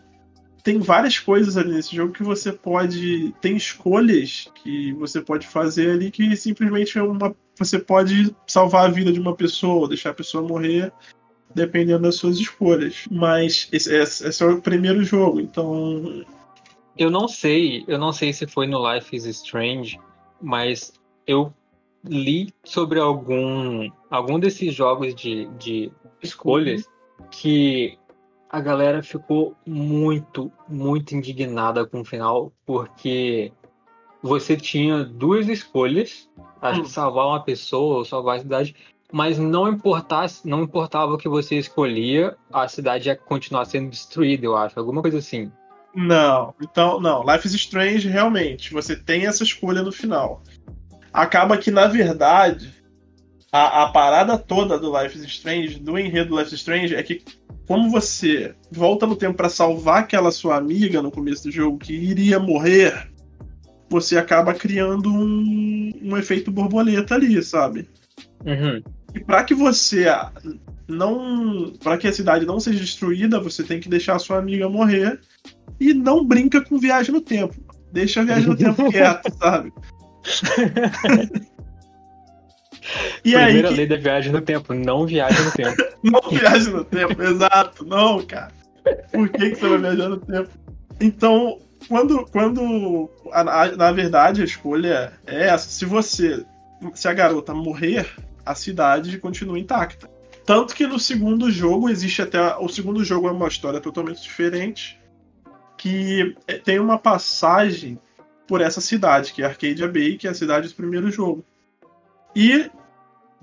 tem 0.63 0.79
várias 0.79 1.17
coisas 1.17 1.55
ali 1.55 1.71
nesse 1.71 1.95
jogo 1.95 2.11
que 2.11 2.23
você 2.23 2.51
pode. 2.51 3.33
Tem 3.39 3.55
escolhas 3.55 4.51
que 4.55 4.91
você 4.93 5.21
pode 5.21 5.47
fazer 5.47 5.91
ali 5.91 6.11
que 6.11 6.35
simplesmente 6.35 6.97
é 6.97 7.03
uma. 7.03 7.35
Você 7.57 7.79
pode 7.79 8.35
salvar 8.45 8.85
a 8.85 8.91
vida 8.91 9.11
de 9.11 9.19
uma 9.19 9.35
pessoa, 9.35 9.87
deixar 9.87 10.09
a 10.09 10.13
pessoa 10.13 10.47
morrer, 10.47 10.91
dependendo 11.57 12.03
das 12.03 12.15
suas 12.15 12.37
escolhas. 12.37 13.05
Mas 13.11 13.67
esse, 13.71 13.93
esse- 13.93 14.27
esse 14.27 14.43
é 14.43 14.45
o 14.45 14.61
primeiro 14.61 15.03
jogo, 15.03 15.41
então. 15.41 16.23
Eu 16.97 17.11
não 17.11 17.27
sei, 17.27 17.83
eu 17.87 17.97
não 17.97 18.13
sei 18.13 18.31
se 18.31 18.47
foi 18.47 18.65
no 18.67 18.79
Life 18.93 19.15
is 19.15 19.25
Strange, 19.25 19.99
mas 20.41 20.93
eu 21.27 21.53
li 22.05 22.53
sobre 22.63 22.99
algum 22.99 23.89
algum 24.09 24.39
desses 24.39 24.73
jogos 24.73 25.13
de, 25.13 25.47
de 25.57 25.91
escolhas 26.23 26.87
que 27.31 27.97
a 28.49 28.61
galera 28.61 29.03
ficou 29.03 29.55
muito, 29.65 30.49
muito 30.69 31.13
indignada 31.13 31.85
com 31.85 32.01
o 32.01 32.05
final, 32.05 32.51
porque 32.65 33.51
você 34.23 34.55
tinha 34.55 35.03
duas 35.03 35.47
escolhas, 35.49 36.29
acho 36.61 36.81
que 36.81 36.87
Hum. 36.87 36.89
salvar 36.89 37.27
uma 37.27 37.43
pessoa 37.43 37.97
ou 37.97 38.05
salvar 38.05 38.37
a 38.37 38.39
cidade, 38.39 38.75
mas 39.11 39.37
não 39.37 39.69
importasse, 39.69 40.47
não 40.47 40.63
importava 40.63 41.13
o 41.13 41.17
que 41.17 41.29
você 41.29 41.55
escolhia, 41.57 42.35
a 42.51 42.67
cidade 42.67 43.07
ia 43.07 43.15
continuar 43.15 43.65
sendo 43.65 43.89
destruída, 43.89 44.45
eu 44.45 44.55
acho, 44.55 44.77
alguma 44.77 45.01
coisa 45.01 45.17
assim. 45.17 45.51
Não, 45.95 46.53
então, 46.61 46.99
não. 46.99 47.23
Life 47.23 47.47
is 47.47 47.53
Strange, 47.53 48.07
realmente, 48.07 48.73
você 48.73 48.95
tem 48.95 49.25
essa 49.25 49.43
escolha 49.43 49.81
no 49.81 49.91
final. 49.91 50.43
Acaba 51.11 51.57
que, 51.57 51.71
na 51.71 51.87
verdade, 51.87 52.73
a, 53.51 53.83
a 53.83 53.91
parada 53.91 54.37
toda 54.37 54.77
do 54.77 54.95
Life 54.95 55.17
is 55.17 55.23
Strange, 55.25 55.79
do 55.79 55.97
enredo 55.97 56.29
do 56.29 56.37
Life 56.37 56.53
is 56.53 56.59
Strange, 56.59 56.93
é 56.93 57.01
que 57.01 57.23
como 57.67 57.89
você 57.89 58.55
volta 58.71 59.05
no 59.05 59.15
tempo 59.15 59.35
pra 59.35 59.49
salvar 59.49 60.03
aquela 60.03 60.31
sua 60.31 60.55
amiga 60.55 61.01
no 61.01 61.11
começo 61.11 61.43
do 61.43 61.51
jogo 61.51 61.77
que 61.77 61.93
iria 61.93 62.39
morrer, 62.39 63.09
você 63.89 64.17
acaba 64.17 64.53
criando 64.53 65.09
um, 65.09 65.91
um 66.01 66.17
efeito 66.17 66.51
borboleta 66.51 67.15
ali, 67.15 67.41
sabe? 67.41 67.89
Uhum. 68.47 68.81
E 69.13 69.19
para 69.19 69.43
que 69.43 69.53
você 69.53 70.05
não, 70.87 71.73
para 71.83 71.97
que 71.97 72.07
a 72.07 72.13
cidade 72.13 72.45
não 72.45 72.59
seja 72.59 72.79
destruída, 72.79 73.39
você 73.39 73.63
tem 73.63 73.79
que 73.79 73.89
deixar 73.89 74.15
a 74.15 74.19
sua 74.19 74.37
amiga 74.37 74.69
morrer 74.69 75.19
e 75.79 75.93
não 75.93 76.25
brinca 76.25 76.61
com 76.61 76.79
viagem 76.79 77.13
no 77.13 77.21
tempo. 77.21 77.55
Deixa 77.91 78.21
a 78.21 78.23
viagem 78.23 78.47
no 78.47 78.55
tempo 78.57 78.89
quieto, 78.89 79.31
sabe? 79.37 79.73
e 83.23 83.31
Primeira 83.33 83.69
aí, 83.69 83.75
lei 83.75 83.85
da 83.85 83.97
viagem 83.97 84.31
no 84.31 84.41
tempo, 84.41 84.73
não 84.73 85.05
viaja 85.05 85.43
no 85.43 85.51
tempo. 85.51 85.75
não 86.03 86.21
viaja 86.31 86.71
no 86.71 86.85
tempo, 86.85 87.21
exato. 87.21 87.85
Não, 87.85 88.25
cara. 88.25 88.51
Por 89.11 89.27
que, 89.29 89.49
que 89.49 89.55
você 89.55 89.67
vai 89.67 89.79
viajar 89.79 90.09
no 90.09 90.17
tempo? 90.17 90.49
Então, 91.01 91.59
quando, 91.89 92.25
quando 92.27 93.09
a, 93.31 93.43
na 93.75 93.91
verdade 93.91 94.41
a 94.41 94.45
escolha 94.45 95.11
é 95.25 95.47
essa, 95.47 95.69
se 95.69 95.85
você, 95.85 96.45
se 96.93 97.07
a 97.07 97.13
garota 97.13 97.53
morrer, 97.53 98.07
a 98.47 98.55
cidade 98.55 99.17
continua 99.19 99.59
intacta. 99.59 100.09
Tanto 100.45 100.73
que 100.73 100.87
no 100.87 100.97
segundo 100.97 101.51
jogo 101.51 101.89
existe 101.89 102.21
até 102.21 102.55
o 102.55 102.69
segundo 102.69 103.03
jogo 103.03 103.27
é 103.27 103.31
uma 103.31 103.47
história 103.47 103.81
totalmente 103.81 104.21
diferente, 104.21 104.97
que 105.77 106.35
é, 106.47 106.57
tem 106.57 106.79
uma 106.79 106.97
passagem 106.97 107.99
por 108.47 108.61
essa 108.61 108.79
cidade, 108.79 109.33
que 109.33 109.43
é 109.43 109.45
Arcadia 109.45 109.87
Bay, 109.87 110.17
que 110.17 110.25
é 110.25 110.29
a 110.29 110.33
cidade 110.33 110.69
do 110.69 110.75
primeiro 110.75 111.11
jogo. 111.11 111.43
E 112.33 112.71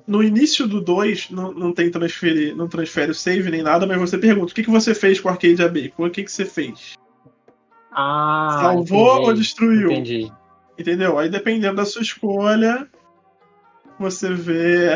no 0.06 0.22
início 0.22 0.66
do 0.66 0.80
2 0.80 1.30
não, 1.30 1.52
não 1.52 1.72
tem 1.72 1.90
transferir, 1.90 2.56
não 2.56 2.68
transfere 2.68 3.10
o 3.10 3.14
save 3.14 3.50
nem 3.50 3.62
nada, 3.62 3.86
mas 3.86 3.98
você 3.98 4.16
pergunta: 4.16 4.52
o 4.52 4.54
que, 4.54 4.64
que 4.64 4.70
você 4.70 4.94
fez 4.94 5.20
com 5.20 5.28
Arcadia 5.28 5.68
Bay? 5.68 5.92
O 5.96 6.10
que, 6.10 6.24
que 6.24 6.32
você 6.32 6.44
fez? 6.44 6.94
Ah, 7.92 8.60
Salvou 8.62 9.12
entendi, 9.12 9.28
ou 9.28 9.34
destruiu? 9.34 9.90
Entendi. 9.92 10.32
Entendeu? 10.78 11.18
Aí 11.18 11.28
dependendo 11.28 11.76
da 11.76 11.84
sua 11.84 12.02
escolha, 12.02 12.88
você 13.98 14.32
vê. 14.32 14.88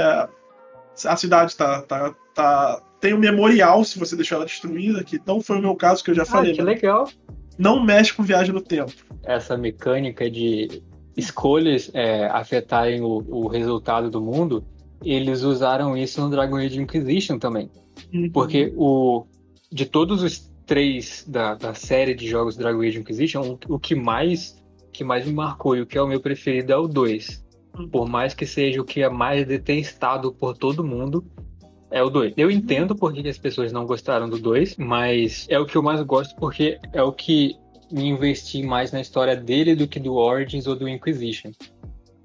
A 1.05 1.17
cidade 1.17 1.57
tá, 1.57 1.83
tá, 1.83 2.15
tá. 2.35 2.83
Tem 3.01 3.15
um 3.15 3.19
memorial 3.19 3.85
se 3.85 3.99
você 3.99 4.17
deixou 4.17 4.37
ela 4.37 4.45
destruída, 4.45 5.05
que 5.05 5.21
não 5.25 5.41
foi 5.41 5.59
o 5.59 5.63
meu 5.63 5.77
caso, 5.77 6.03
que 6.03 6.11
eu 6.11 6.15
já 6.15 6.23
ah, 6.23 6.27
falei. 6.27 6.55
Que 6.55 6.63
legal. 6.63 7.09
Não 7.57 7.85
mexe 7.85 8.13
com 8.13 8.23
viagem 8.23 8.53
no 8.53 8.61
tempo. 8.61 8.93
Essa 9.25 9.57
mecânica 9.57 10.31
de 10.31 10.83
escolhas 11.17 11.91
é, 11.95 12.27
afetarem 12.27 13.01
o, 13.03 13.25
o 13.29 13.49
resultado 13.49 14.11
do 14.11 14.21
mundo, 14.21 14.65
eles 15.05 15.43
usaram 15.43 15.97
isso 15.97 16.21
no 16.21 16.31
Dragon 16.31 16.57
Age 16.57 16.81
Inquisition 16.81 17.39
também. 17.39 17.71
Uhum. 18.13 18.31
Porque 18.31 18.73
o, 18.77 19.27
de 19.71 19.87
todos 19.87 20.23
os 20.23 20.49
três 20.67 21.25
da, 21.27 21.55
da 21.55 21.75
série 21.75 22.15
de 22.15 22.29
jogos 22.29 22.57
Dragon 22.57 22.83
Age 22.83 22.99
Inquisition, 22.99 23.59
o, 23.69 23.75
o 23.75 23.79
que 23.79 23.95
mais 23.95 24.57
que 24.93 25.05
mais 25.05 25.25
me 25.25 25.33
marcou 25.33 25.77
e 25.77 25.81
o 25.81 25.87
que 25.87 25.97
é 25.97 26.03
o 26.03 26.09
meu 26.09 26.21
preferido 26.21 26.73
é 26.73 26.77
o 26.77 26.89
2. 26.89 27.45
Por 27.91 28.09
mais 28.09 28.35
que 28.35 28.47
seja 28.47 28.81
o 28.81 28.85
que 28.85 29.03
é 29.03 29.09
mais 29.09 29.47
detestado 29.47 30.33
por 30.33 30.57
todo 30.57 30.85
mundo, 30.85 31.25
é 31.91 32.03
o 32.03 32.11
2. 32.11 32.35
Eu 32.37 32.51
entendo 32.51 32.95
porque 32.95 33.27
as 33.27 33.39
pessoas 33.39 33.73
não 33.73 33.87
gostaram 33.87 34.29
do 34.29 34.39
2, 34.39 34.77
mas 34.77 35.47
é 35.49 35.59
o 35.59 35.67
que 35.67 35.77
eu 35.77 35.83
mais 35.83 36.03
gosto 36.03 36.35
porque 36.37 36.79
é 36.93 37.03
o 37.03 37.13
que 37.13 37.57
me 37.91 38.09
investi 38.09 38.63
mais 38.63 38.93
na 38.93 39.01
história 39.01 39.35
dele 39.35 39.75
do 39.75 39.89
que 39.89 39.99
do 39.99 40.15
Origins 40.15 40.67
ou 40.67 40.77
do 40.77 40.89
Inquisition. 40.89 41.53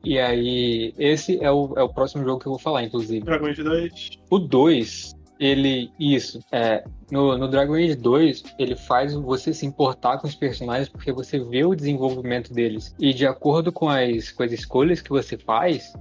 E 0.03 0.19
aí, 0.19 0.93
esse 0.97 1.41
é 1.41 1.49
o, 1.49 1.73
é 1.77 1.83
o 1.83 1.87
próximo 1.87 2.25
jogo 2.25 2.39
que 2.39 2.47
eu 2.47 2.51
vou 2.51 2.59
falar, 2.59 2.83
inclusive. 2.83 3.23
Dragon 3.23 3.45
Age 3.47 3.63
2. 3.63 4.09
O 4.29 4.37
2, 4.37 5.15
ele. 5.39 5.91
Isso. 5.99 6.39
É, 6.51 6.83
no, 7.11 7.37
no 7.37 7.47
Dragon 7.47 7.75
Age 7.75 7.95
2, 7.95 8.43
ele 8.57 8.75
faz 8.75 9.13
você 9.13 9.53
se 9.53 9.65
importar 9.65 10.17
com 10.17 10.27
os 10.27 10.35
personagens 10.35 10.89
porque 10.89 11.11
você 11.11 11.39
vê 11.39 11.63
o 11.65 11.75
desenvolvimento 11.75 12.53
deles. 12.53 12.95
E 12.99 13.13
de 13.13 13.25
acordo 13.25 13.71
com 13.71 13.89
as, 13.89 14.31
com 14.31 14.43
as 14.43 14.51
escolhas 14.51 15.01
que 15.01 15.09
você 15.09 15.37
faz, 15.37 15.93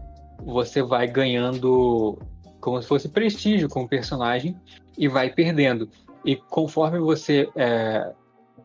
você 0.45 0.83
vai 0.83 1.07
ganhando 1.07 2.19
como 2.61 2.81
se 2.81 2.89
fosse 2.89 3.09
prestígio 3.09 3.69
com 3.69 3.83
o 3.83 3.89
personagem 3.89 4.57
e 4.97 5.09
vai 5.09 5.31
perdendo. 5.31 5.89
E 6.25 6.37
conforme 6.37 6.99
você 7.01 7.49
é, 7.57 8.13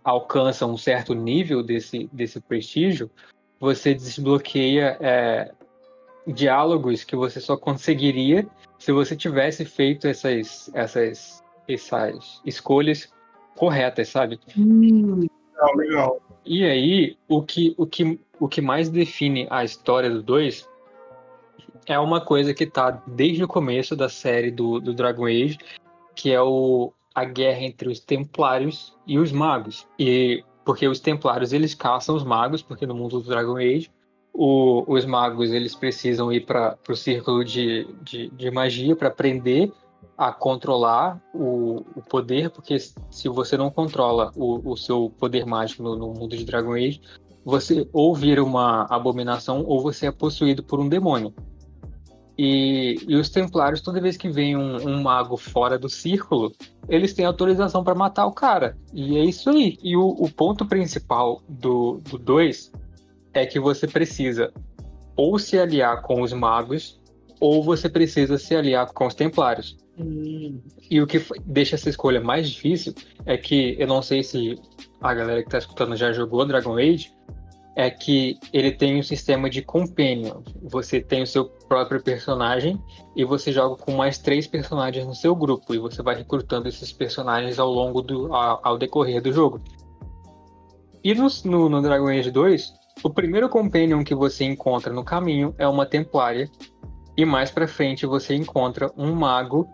alcança 0.03 0.65
um 0.65 0.77
certo 0.77 1.13
nível 1.13 1.63
desse, 1.63 2.09
desse 2.13 2.39
prestígio, 2.39 3.09
você 3.59 3.93
desbloqueia 3.93 4.97
é, 4.99 5.51
diálogos 6.27 7.03
que 7.03 7.15
você 7.15 7.39
só 7.39 7.55
conseguiria 7.55 8.47
se 8.77 8.91
você 8.91 9.15
tivesse 9.15 9.65
feito 9.65 10.07
essas, 10.07 10.69
essas, 10.73 11.43
essas 11.67 12.41
escolhas 12.45 13.11
corretas, 13.55 14.09
sabe? 14.09 14.39
Hum, 14.57 15.21
legal, 15.21 15.75
legal. 15.75 16.21
E 16.45 16.63
aí, 16.63 17.17
o 17.27 17.41
que, 17.41 17.73
o, 17.77 17.85
que, 17.85 18.19
o 18.39 18.47
que 18.47 18.61
mais 18.61 18.89
define 18.89 19.47
a 19.49 19.63
história 19.63 20.09
do 20.09 20.21
2 20.21 20.67
é 21.85 21.97
uma 21.99 22.21
coisa 22.21 22.53
que 22.53 22.65
tá 22.65 22.91
desde 23.07 23.43
o 23.43 23.47
começo 23.47 23.95
da 23.95 24.09
série 24.09 24.51
do, 24.51 24.79
do 24.79 24.93
Dragon 24.93 25.25
Age, 25.25 25.57
que 26.15 26.31
é 26.31 26.41
o, 26.41 26.93
a 27.15 27.25
guerra 27.25 27.61
entre 27.61 27.89
os 27.89 27.99
Templários 27.99 28.95
e 29.05 29.17
os 29.17 29.31
Magos. 29.31 29.87
E 29.97 30.43
porque 30.63 30.87
os 30.87 30.99
Templários 30.99 31.53
eles 31.53 31.73
caçam 31.73 32.15
os 32.15 32.25
magos, 32.25 32.61
porque 32.61 32.85
no 32.85 32.93
mundo 32.93 33.21
do 33.21 33.29
Dragon 33.29 33.57
Age 33.57 33.89
o, 34.37 34.83
os 34.87 35.03
magos 35.03 35.51
eles 35.51 35.73
precisam 35.73 36.31
ir 36.31 36.45
para 36.45 36.77
o 36.87 36.95
círculo 36.95 37.43
de, 37.43 37.87
de, 38.03 38.29
de 38.29 38.51
magia 38.51 38.95
para 38.95 39.07
aprender 39.07 39.73
a 40.15 40.31
controlar 40.31 41.19
o, 41.33 41.83
o, 41.95 42.01
poder, 42.07 42.51
porque 42.51 42.77
se 42.79 43.27
você 43.29 43.57
não 43.57 43.71
controla 43.71 44.31
o, 44.35 44.73
o 44.73 44.77
seu 44.77 45.11
poder 45.17 45.43
mágico 45.43 45.81
no, 45.81 45.95
no, 45.95 46.13
mundo 46.13 46.37
de 46.37 46.45
Dragon 46.45 46.73
Age, 46.73 47.01
você 47.43 47.87
ou 47.91 48.13
vira 48.13 48.43
uma 48.43 48.83
abominação 48.91 49.63
ou 49.65 49.81
você 49.81 50.05
é 50.05 50.11
possuído 50.11 50.61
por 50.63 50.79
um 50.79 50.87
demônio. 50.87 51.33
E, 52.37 52.97
e 53.07 53.15
os 53.15 53.29
Templários, 53.29 53.81
toda 53.81 53.99
vez 53.99 54.17
que 54.17 54.29
vem 54.29 54.55
um, 54.55 54.87
um 54.87 55.01
mago 55.01 55.35
fora 55.35 55.79
do 55.79 55.89
círculo, 55.89 56.53
eles 56.87 57.11
têm 57.11 57.25
autorização 57.25 57.83
para 57.83 57.95
matar 57.95 58.27
o 58.27 58.31
cara. 58.31 58.77
E 58.93 59.17
é 59.17 59.25
isso 59.25 59.49
aí. 59.49 59.79
E 59.81 59.97
o, 59.97 60.09
o 60.09 60.31
ponto 60.31 60.63
principal 60.63 61.41
do 61.49 61.99
2 62.19 62.71
é 63.37 63.45
que 63.45 63.59
você 63.59 63.87
precisa 63.87 64.51
ou 65.15 65.37
se 65.39 65.57
aliar 65.57 66.01
com 66.01 66.21
os 66.21 66.31
magos, 66.31 67.01
ou 67.39 67.63
você 67.63 67.89
precisa 67.89 68.37
se 68.37 68.55
aliar 68.55 68.91
com 68.93 69.07
os 69.07 69.15
templários. 69.15 69.77
Hum. 69.99 70.59
E 70.89 71.01
o 71.01 71.07
que 71.07 71.21
deixa 71.45 71.75
essa 71.75 71.89
escolha 71.89 72.21
mais 72.21 72.49
difícil 72.49 72.93
é 73.25 73.37
que 73.37 73.75
eu 73.79 73.87
não 73.87 74.01
sei 74.01 74.23
se 74.23 74.59
a 75.01 75.13
galera 75.13 75.41
que 75.41 75.47
está 75.47 75.57
escutando 75.57 75.95
já 75.95 76.11
jogou 76.11 76.45
Dragon 76.45 76.77
Age, 76.77 77.11
é 77.75 77.91
que 77.91 78.39
ele 78.51 78.71
tem 78.71 78.97
um 78.97 79.03
sistema 79.03 79.47
de 79.51 79.61
companion. 79.61 80.41
Você 80.63 80.99
tem 80.99 81.21
o 81.21 81.27
seu 81.27 81.45
próprio 81.45 82.01
personagem 82.01 82.81
e 83.15 83.23
você 83.23 83.51
joga 83.51 83.75
com 83.75 83.91
mais 83.91 84.17
três 84.17 84.47
personagens 84.47 85.05
no 85.05 85.13
seu 85.13 85.35
grupo 85.35 85.75
e 85.75 85.77
você 85.77 86.01
vai 86.01 86.15
recrutando 86.15 86.67
esses 86.67 86.91
personagens 86.91 87.59
ao 87.59 87.69
longo 87.71 88.01
do 88.01 88.33
ao, 88.33 88.59
ao 88.63 88.77
decorrer 88.79 89.21
do 89.21 89.31
jogo. 89.31 89.61
E 91.03 91.13
no, 91.13 91.27
no, 91.45 91.69
no 91.69 91.81
Dragon 91.83 92.07
Age 92.07 92.31
2, 92.31 92.73
o 93.03 93.09
primeiro 93.09 93.47
companion 93.49 94.03
que 94.03 94.15
você 94.15 94.43
encontra 94.43 94.91
no 94.91 95.03
caminho 95.03 95.53
é 95.57 95.67
uma 95.67 95.85
Templária, 95.85 96.49
e 97.15 97.25
mais 97.25 97.49
para 97.49 97.67
frente 97.67 98.05
você 98.05 98.35
encontra 98.35 98.91
um 98.97 99.13
mago 99.13 99.67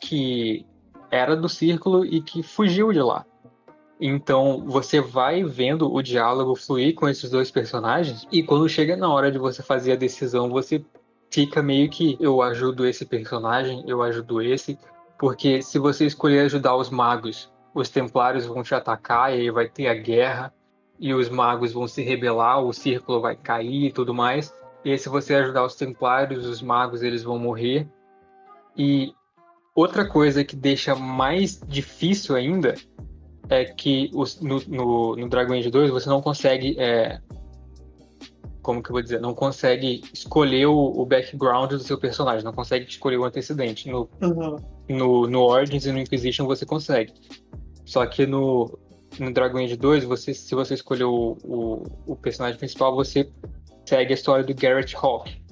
que 0.00 0.66
era 1.10 1.36
do 1.36 1.48
círculo 1.48 2.04
e 2.04 2.20
que 2.20 2.42
fugiu 2.42 2.92
de 2.92 3.00
lá. 3.00 3.24
Então 4.00 4.64
você 4.66 5.00
vai 5.00 5.42
vendo 5.42 5.92
o 5.92 6.02
diálogo 6.02 6.54
fluir 6.54 6.94
com 6.94 7.08
esses 7.08 7.30
dois 7.30 7.50
personagens, 7.50 8.26
e 8.30 8.42
quando 8.42 8.68
chega 8.68 8.96
na 8.96 9.08
hora 9.08 9.30
de 9.30 9.38
você 9.38 9.62
fazer 9.62 9.92
a 9.92 9.96
decisão, 9.96 10.50
você 10.50 10.84
fica 11.30 11.62
meio 11.62 11.88
que 11.88 12.16
eu 12.20 12.42
ajudo 12.42 12.86
esse 12.86 13.04
personagem, 13.04 13.82
eu 13.86 14.02
ajudo 14.02 14.42
esse, 14.42 14.78
porque 15.18 15.62
se 15.62 15.78
você 15.78 16.06
escolher 16.06 16.40
ajudar 16.40 16.76
os 16.76 16.90
magos, 16.90 17.50
os 17.74 17.88
templários 17.88 18.46
vão 18.46 18.62
te 18.62 18.74
atacar 18.74 19.32
e 19.32 19.40
aí 19.40 19.50
vai 19.50 19.68
ter 19.68 19.88
a 19.88 19.94
guerra 19.94 20.52
e 20.98 21.12
os 21.12 21.28
magos 21.28 21.72
vão 21.72 21.86
se 21.86 22.02
rebelar, 22.02 22.62
o 22.62 22.72
círculo 22.72 23.20
vai 23.20 23.36
cair 23.36 23.86
e 23.86 23.92
tudo 23.92 24.14
mais. 24.14 24.52
E 24.84 24.96
se 24.96 25.08
você 25.08 25.34
ajudar 25.34 25.64
os 25.64 25.74
templários, 25.74 26.46
os 26.46 26.62
magos 26.62 27.02
eles 27.02 27.22
vão 27.22 27.38
morrer. 27.38 27.88
E 28.76 29.12
outra 29.74 30.08
coisa 30.08 30.44
que 30.44 30.54
deixa 30.54 30.94
mais 30.94 31.60
difícil 31.66 32.36
ainda 32.36 32.74
é 33.48 33.64
que 33.64 34.10
os, 34.14 34.40
no, 34.40 34.60
no, 34.66 35.16
no, 35.16 35.28
Dragon 35.28 35.54
Age 35.54 35.70
2 35.70 35.90
você 35.90 36.08
não 36.08 36.20
consegue. 36.20 36.76
É, 36.78 37.20
como 38.62 38.82
que 38.82 38.90
eu 38.90 38.94
vou 38.94 39.02
dizer? 39.02 39.20
Não 39.20 39.34
consegue 39.34 40.02
escolher 40.12 40.66
o, 40.66 40.76
o, 40.76 41.06
background 41.06 41.70
do 41.70 41.78
seu 41.78 41.98
personagem, 41.98 42.44
não 42.44 42.52
consegue 42.52 42.88
escolher 42.88 43.16
o 43.16 43.24
antecedente. 43.24 43.88
No, 43.88 44.08
uhum. 44.20 44.56
no, 44.88 45.26
no 45.28 45.42
Origins 45.42 45.86
e 45.86 45.92
no 45.92 46.00
Inquisition 46.00 46.46
você 46.46 46.66
consegue. 46.66 47.12
Só 47.84 48.04
que 48.06 48.26
no, 48.26 48.76
no 49.18 49.32
Dragon 49.32 49.58
Age 49.58 49.76
2, 49.76 50.04
você, 50.04 50.34
se 50.34 50.54
você 50.54 50.74
escolher 50.74 51.04
o, 51.04 51.36
o, 51.42 51.82
o, 52.06 52.16
personagem 52.16 52.58
principal, 52.58 52.94
você 52.94 53.30
segue 53.84 54.12
a 54.12 54.14
história 54.14 54.44
do 54.44 54.54
Garrett 54.54 54.94
Hawk. 54.96 55.42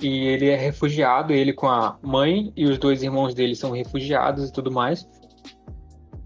E 0.00 0.26
ele 0.26 0.48
é 0.48 0.56
refugiado, 0.56 1.32
ele 1.32 1.52
com 1.52 1.68
a 1.68 1.98
mãe 2.02 2.52
e 2.54 2.66
os 2.66 2.78
dois 2.78 3.02
irmãos 3.02 3.34
dele 3.34 3.54
são 3.54 3.70
refugiados 3.70 4.48
e 4.48 4.52
tudo 4.52 4.70
mais. 4.70 5.08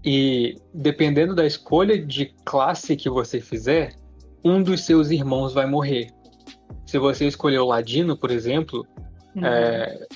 E 0.03 0.55
dependendo 0.73 1.33
da 1.33 1.45
escolha 1.45 1.97
de 2.03 2.33
classe 2.43 2.95
que 2.97 3.09
você 3.09 3.39
fizer, 3.39 3.95
um 4.43 4.61
dos 4.61 4.83
seus 4.83 5.09
irmãos 5.09 5.53
vai 5.53 5.65
morrer. 5.65 6.07
Se 6.85 6.97
você 6.97 7.27
escolher 7.27 7.59
o 7.59 7.67
Ladino, 7.67 8.17
por 8.17 8.31
exemplo, 8.31 8.85
uhum. 9.35 9.45
é, 9.45 10.07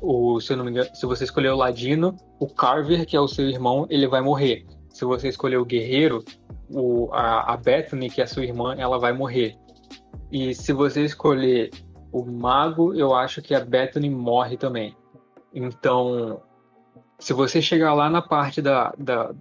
o, 0.00 0.40
se, 0.40 0.52
eu 0.52 0.56
não 0.56 0.64
me 0.64 0.72
engano, 0.72 0.90
se 0.94 1.06
você 1.06 1.24
escolher 1.24 1.50
o 1.50 1.56
Ladino, 1.56 2.16
o 2.38 2.46
Carver, 2.46 3.06
que 3.06 3.16
é 3.16 3.20
o 3.20 3.28
seu 3.28 3.48
irmão, 3.48 3.86
ele 3.88 4.06
vai 4.06 4.20
morrer. 4.20 4.66
Se 5.00 5.04
você 5.06 5.28
escolher 5.28 5.56
o 5.56 5.64
guerreiro, 5.64 6.22
o, 6.68 7.08
a, 7.10 7.54
a 7.54 7.56
Bethany, 7.56 8.10
que 8.10 8.20
é 8.20 8.26
sua 8.26 8.44
irmã, 8.44 8.74
ela 8.76 8.98
vai 8.98 9.14
morrer. 9.14 9.56
E 10.30 10.54
se 10.54 10.74
você 10.74 11.02
escolher 11.02 11.70
o 12.12 12.22
mago, 12.22 12.92
eu 12.92 13.14
acho 13.14 13.40
que 13.40 13.54
a 13.54 13.64
Bethany 13.64 14.10
morre 14.10 14.58
também. 14.58 14.94
Então, 15.54 16.42
se 17.18 17.32
você 17.32 17.62
chegar 17.62 17.94
lá 17.94 18.10
na 18.10 18.20
parte 18.20 18.60
da, 18.60 18.92
da 18.98 19.34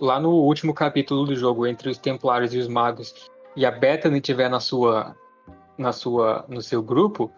lá 0.00 0.20
no 0.20 0.30
último 0.30 0.72
capítulo 0.72 1.24
do 1.24 1.34
jogo 1.34 1.66
entre 1.66 1.90
os 1.90 1.98
Templários 1.98 2.54
e 2.54 2.58
os 2.58 2.68
magos 2.68 3.12
e 3.56 3.66
a 3.66 3.70
Bethany 3.72 4.20
tiver 4.20 4.48
na 4.48 4.60
sua 4.60 5.16
na 5.76 5.92
sua 5.92 6.44
no 6.48 6.62
seu 6.62 6.82
grupo 6.82 7.32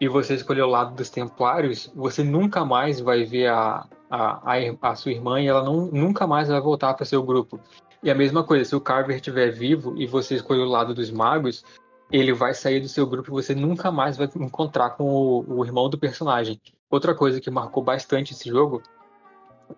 e 0.00 0.06
você 0.06 0.34
escolher 0.34 0.62
o 0.62 0.68
lado 0.68 0.94
dos 0.94 1.10
Templários, 1.10 1.90
você 1.96 2.22
nunca 2.22 2.64
mais 2.64 3.00
vai 3.00 3.24
ver 3.24 3.48
a, 3.48 3.84
a, 4.10 4.54
a, 4.54 4.90
a 4.90 4.94
sua 4.94 5.12
irmã 5.12 5.40
e 5.40 5.46
ela 5.46 5.62
não, 5.62 5.86
nunca 5.86 6.26
mais 6.26 6.48
vai 6.48 6.60
voltar 6.60 6.94
para 6.94 7.04
seu 7.04 7.22
grupo. 7.22 7.60
E 8.02 8.10
a 8.10 8.14
mesma 8.14 8.44
coisa, 8.44 8.64
se 8.64 8.76
o 8.76 8.80
Carver 8.80 9.16
estiver 9.16 9.50
vivo 9.50 9.94
e 9.96 10.06
você 10.06 10.36
escolher 10.36 10.62
o 10.62 10.68
lado 10.68 10.94
dos 10.94 11.10
magos, 11.10 11.64
ele 12.10 12.32
vai 12.32 12.54
sair 12.54 12.80
do 12.80 12.88
seu 12.88 13.06
grupo 13.06 13.28
e 13.30 13.42
você 13.42 13.54
nunca 13.54 13.90
mais 13.90 14.16
vai 14.16 14.28
encontrar 14.36 14.90
com 14.90 15.04
o, 15.04 15.58
o 15.58 15.64
irmão 15.64 15.88
do 15.88 15.98
personagem. 15.98 16.60
Outra 16.90 17.14
coisa 17.14 17.40
que 17.40 17.50
marcou 17.50 17.82
bastante 17.82 18.32
esse 18.32 18.48
jogo 18.48 18.82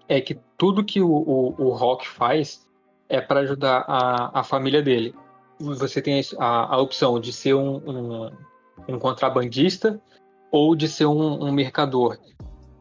é 0.08 0.20
que 0.20 0.38
tudo 0.56 0.84
que 0.84 1.00
o, 1.00 1.10
o, 1.10 1.54
o 1.58 1.70
Rock 1.70 2.08
faz 2.08 2.66
é 3.08 3.20
para 3.20 3.40
ajudar 3.40 3.84
a, 3.88 4.40
a 4.40 4.44
família 4.44 4.82
dele. 4.82 5.14
Você 5.58 6.00
tem 6.00 6.22
a, 6.38 6.74
a 6.74 6.78
opção 6.78 7.18
de 7.18 7.32
ser 7.32 7.54
um, 7.54 7.76
um, 7.76 8.30
um, 8.88 8.98
contrabandista 8.98 10.00
ou 10.50 10.76
de 10.76 10.88
ser 10.88 11.06
um, 11.06 11.44
um 11.44 11.52
mercador. 11.52 12.16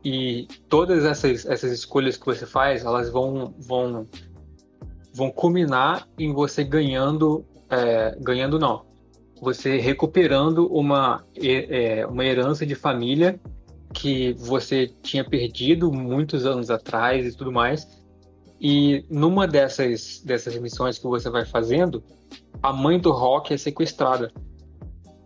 E 0.03 0.47
todas 0.69 1.03
essas, 1.03 1.45
essas 1.45 1.71
escolhas 1.71 2.15
que 2.15 2.25
você 2.25 2.45
faz, 2.45 2.85
elas 2.85 3.09
vão, 3.09 3.53
vão, 3.57 4.07
vão 5.13 5.29
culminar 5.29 6.07
em 6.17 6.33
você 6.33 6.63
ganhando, 6.63 7.45
é, 7.69 8.17
ganhando 8.19 8.57
não, 8.57 8.85
você 9.41 9.77
recuperando 9.77 10.67
uma, 10.67 11.23
é, 11.35 12.05
uma 12.05 12.25
herança 12.25 12.65
de 12.65 12.75
família 12.75 13.39
que 13.93 14.33
você 14.33 14.91
tinha 15.01 15.23
perdido 15.23 15.91
muitos 15.91 16.45
anos 16.45 16.69
atrás 16.69 17.25
e 17.25 17.35
tudo 17.35 17.51
mais. 17.51 17.87
E 18.61 19.05
numa 19.09 19.47
dessas, 19.47 20.21
dessas 20.23 20.57
missões 20.59 20.97
que 20.97 21.07
você 21.07 21.29
vai 21.29 21.45
fazendo, 21.45 22.03
a 22.61 22.73
mãe 22.73 22.99
do 22.99 23.11
Rock 23.11 23.53
é 23.53 23.57
sequestrada 23.57 24.31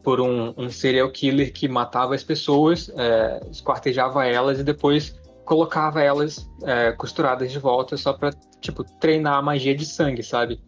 por 0.03 0.19
um, 0.19 0.53
um 0.57 0.69
serial 0.69 1.09
killer 1.09 1.53
que 1.53 1.67
matava 1.67 2.13
as 2.13 2.23
pessoas, 2.23 2.91
é, 2.95 3.39
esquartejava 3.49 4.25
elas 4.25 4.59
e 4.59 4.63
depois 4.63 5.17
colocava 5.45 6.01
elas 6.01 6.49
é, 6.63 6.91
costuradas 6.91 7.51
de 7.51 7.59
volta 7.59 7.95
só 7.97 8.13
para 8.13 8.31
tipo 8.59 8.83
treinar 8.99 9.35
a 9.35 9.41
magia 9.41 9.75
de 9.75 9.85
sangue, 9.85 10.21
sabe? 10.21 10.61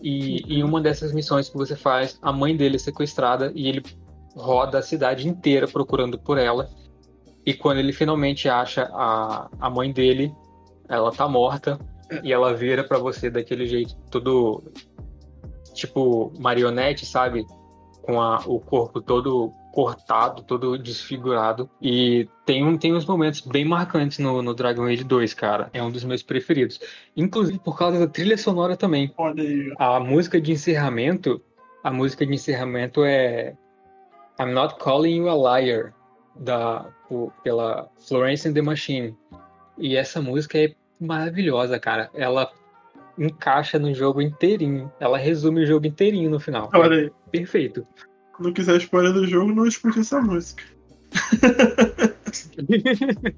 E 0.00 0.42
em 0.54 0.62
uma 0.62 0.80
dessas 0.80 1.12
missões 1.12 1.48
que 1.48 1.56
você 1.56 1.76
faz, 1.76 2.18
a 2.20 2.32
mãe 2.32 2.56
dele 2.56 2.76
é 2.76 2.78
sequestrada 2.78 3.52
e 3.54 3.68
ele 3.68 3.82
roda 4.34 4.78
a 4.78 4.82
cidade 4.82 5.28
inteira 5.28 5.68
procurando 5.68 6.18
por 6.18 6.38
ela. 6.38 6.68
E 7.46 7.54
quando 7.54 7.78
ele 7.78 7.92
finalmente 7.92 8.48
acha 8.48 8.90
a, 8.92 9.48
a 9.60 9.70
mãe 9.70 9.92
dele, 9.92 10.34
ela 10.88 11.10
tá 11.12 11.28
morta 11.28 11.78
e 12.22 12.32
ela 12.32 12.54
vira 12.54 12.84
para 12.84 12.98
você 12.98 13.30
daquele 13.30 13.66
jeito 13.66 13.94
todo 14.10 14.62
tipo 15.74 16.32
marionete, 16.38 17.04
sabe? 17.06 17.46
Com 18.06 18.20
a, 18.20 18.38
o 18.46 18.60
corpo 18.60 19.00
todo 19.00 19.52
cortado, 19.72 20.42
todo 20.42 20.78
desfigurado. 20.78 21.68
E 21.82 22.28
tem, 22.46 22.64
um, 22.64 22.78
tem 22.78 22.94
uns 22.94 23.04
momentos 23.04 23.40
bem 23.40 23.64
marcantes 23.64 24.18
no, 24.18 24.40
no 24.40 24.54
Dragon 24.54 24.84
Age 24.84 25.02
2, 25.02 25.34
cara. 25.34 25.68
É 25.72 25.82
um 25.82 25.90
dos 25.90 26.04
meus 26.04 26.22
preferidos. 26.22 26.80
Inclusive 27.16 27.58
por 27.58 27.76
causa 27.76 27.98
da 27.98 28.06
trilha 28.06 28.38
sonora 28.38 28.76
também. 28.76 29.12
A 29.78 29.98
música 29.98 30.40
de 30.40 30.52
encerramento. 30.52 31.42
A 31.82 31.90
música 31.90 32.24
de 32.24 32.32
encerramento 32.32 33.04
é 33.04 33.56
I'm 34.38 34.52
Not 34.52 34.76
Calling 34.78 35.16
You 35.16 35.28
a 35.28 35.58
Liar 35.58 35.92
da, 36.36 36.86
por, 37.08 37.32
pela 37.42 37.88
Florence 37.98 38.48
and 38.48 38.52
the 38.52 38.62
Machine. 38.62 39.16
E 39.76 39.96
essa 39.96 40.22
música 40.22 40.58
é 40.58 40.72
maravilhosa, 41.00 41.78
cara. 41.78 42.10
Ela 42.14 42.50
encaixa 43.18 43.78
no 43.78 43.92
jogo 43.94 44.22
inteirinho. 44.22 44.92
Ela 45.00 45.18
resume 45.18 45.62
o 45.62 45.66
jogo 45.66 45.86
inteirinho 45.86 46.30
no 46.30 46.40
final. 46.40 46.70
Olha 46.72 46.96
aí. 46.96 47.12
Perfeito. 47.34 47.84
Não 48.38 48.52
quiser 48.52 48.76
spoiler 48.76 49.12
do 49.12 49.26
jogo, 49.26 49.52
não 49.52 49.66
escute 49.66 49.98
essa 49.98 50.20
música. 50.20 50.62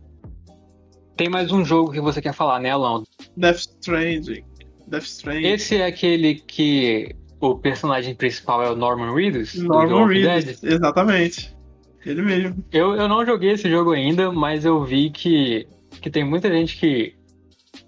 Tem 1.16 1.30
mais 1.30 1.50
um 1.50 1.64
jogo 1.64 1.92
que 1.92 2.00
você 2.00 2.20
quer 2.20 2.34
falar, 2.34 2.60
né, 2.60 2.72
Alan? 2.72 3.04
Death 3.38 3.56
Stranding. 3.56 4.44
Death 4.86 5.04
Stranding. 5.04 5.46
Esse 5.46 5.76
é 5.76 5.86
aquele 5.86 6.34
que 6.34 7.16
o 7.40 7.56
personagem 7.56 8.14
principal 8.14 8.62
é 8.62 8.70
o 8.70 8.76
Norman 8.76 9.14
Reedus? 9.14 9.54
Norman 9.54 10.08
Reedus, 10.08 10.62
exatamente. 10.62 11.56
Ele 12.04 12.20
mesmo. 12.20 12.62
Eu, 12.70 12.96
eu 12.96 13.08
não 13.08 13.24
joguei 13.24 13.52
esse 13.52 13.70
jogo 13.70 13.92
ainda, 13.92 14.30
mas 14.30 14.66
eu 14.66 14.84
vi 14.84 15.08
que, 15.08 15.66
que 16.02 16.10
tem 16.10 16.22
muita 16.22 16.50
gente 16.50 16.76
que 16.76 17.14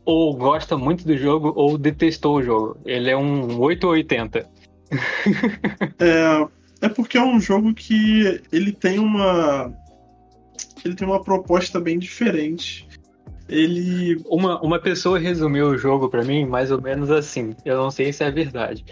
ou 0.07 0.35
gosta 0.35 0.75
muito 0.75 1.07
do 1.07 1.19
jogo 1.19 1.53
ou 1.55 1.77
detestou 1.77 2.37
o 2.37 2.43
jogo. 2.43 2.79
Ele 2.87 3.11
é 3.11 3.17
um 3.17 3.61
880. 3.61 4.57
é, 5.99 6.87
é 6.87 6.89
porque 6.89 7.19
é 7.19 7.23
um 7.23 7.41
jogo 7.41 7.75
que 7.75 8.41
ele 8.51 8.73
tem 8.73 8.99
uma 8.99 9.73
ele 10.85 10.95
tem 10.95 11.07
uma 11.07 11.23
proposta 11.23 11.81
bem 11.81 11.99
diferente 11.99 12.89
ele. 13.49 14.23
Uma, 14.27 14.61
uma 14.61 14.79
pessoa 14.79 15.19
resumiu 15.19 15.69
o 15.69 15.79
jogo 15.79 16.09
para 16.09 16.23
mim 16.23 16.47
mais 16.47 16.71
ou 16.71 16.81
menos 16.81 17.11
assim. 17.11 17.57
Eu 17.65 17.79
não 17.79 17.91
sei 17.91 18.13
se 18.13 18.23
é 18.23 18.31
verdade. 18.31 18.85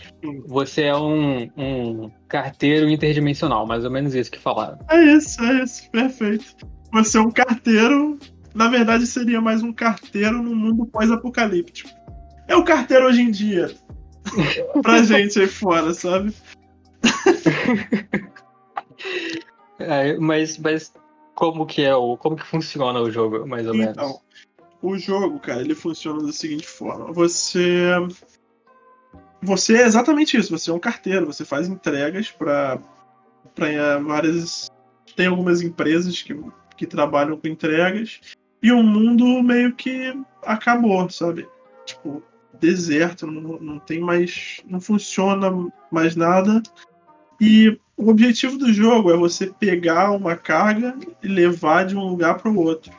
Você 0.46 0.82
é 0.82 0.96
um, 0.96 1.48
um 1.56 2.10
carteiro 2.28 2.88
interdimensional, 2.88 3.66
mais 3.66 3.84
ou 3.84 3.90
menos 3.90 4.14
isso 4.14 4.30
que 4.30 4.38
falaram. 4.38 4.78
É 4.90 5.00
isso, 5.14 5.42
é 5.42 5.62
isso, 5.62 5.90
perfeito. 5.90 6.56
Você 6.92 7.18
é 7.18 7.20
um 7.20 7.30
carteiro. 7.30 8.18
Na 8.54 8.68
verdade, 8.68 9.06
seria 9.06 9.40
mais 9.40 9.62
um 9.62 9.72
carteiro 9.72 10.42
no 10.42 10.56
mundo 10.56 10.86
pós-apocalíptico. 10.86 11.90
É 12.48 12.56
o 12.56 12.64
carteiro 12.64 13.06
hoje 13.06 13.20
em 13.20 13.30
dia. 13.30 13.70
pra 14.82 15.02
gente 15.02 15.40
aí 15.40 15.46
fora, 15.46 15.92
sabe? 15.94 16.34
é, 19.78 20.16
mas, 20.18 20.58
mas 20.58 20.92
como 21.34 21.66
que 21.66 21.82
é 21.82 21.94
o. 21.94 22.16
Como 22.16 22.36
que 22.36 22.46
funciona 22.46 23.00
o 23.00 23.10
jogo, 23.10 23.46
mais 23.46 23.66
ou 23.66 23.74
então, 23.74 23.94
menos? 23.94 24.20
O 24.82 24.98
jogo, 24.98 25.38
cara, 25.38 25.60
ele 25.60 25.74
funciona 25.74 26.24
da 26.24 26.32
seguinte 26.32 26.66
forma. 26.66 27.12
Você. 27.12 27.90
Você 29.42 29.76
é 29.76 29.86
exatamente 29.86 30.36
isso, 30.36 30.56
você 30.56 30.70
é 30.70 30.72
um 30.72 30.78
carteiro, 30.78 31.26
você 31.26 31.44
faz 31.44 31.68
entregas 31.68 32.30
para 32.30 32.80
várias. 34.04 34.70
Tem 35.14 35.26
algumas 35.26 35.62
empresas 35.62 36.22
que, 36.22 36.38
que 36.76 36.86
trabalham 36.86 37.38
com 37.38 37.46
entregas. 37.46 38.20
E 38.62 38.72
o 38.72 38.82
mundo 38.82 39.42
meio 39.42 39.74
que 39.74 40.18
acabou, 40.42 41.08
sabe? 41.10 41.46
Tipo, 41.84 42.22
deserto, 42.60 43.26
não, 43.26 43.58
não 43.58 43.78
tem 43.78 44.00
mais. 44.00 44.60
não 44.66 44.80
funciona 44.80 45.50
mais 45.90 46.16
nada. 46.16 46.62
E 47.40 47.78
o 47.96 48.08
objetivo 48.08 48.56
do 48.56 48.72
jogo 48.72 49.10
é 49.10 49.16
você 49.16 49.46
pegar 49.46 50.10
uma 50.10 50.36
carga 50.36 50.96
e 51.22 51.28
levar 51.28 51.84
de 51.84 51.96
um 51.96 52.04
lugar 52.04 52.38
para 52.38 52.50
o 52.50 52.58
outro 52.58 52.92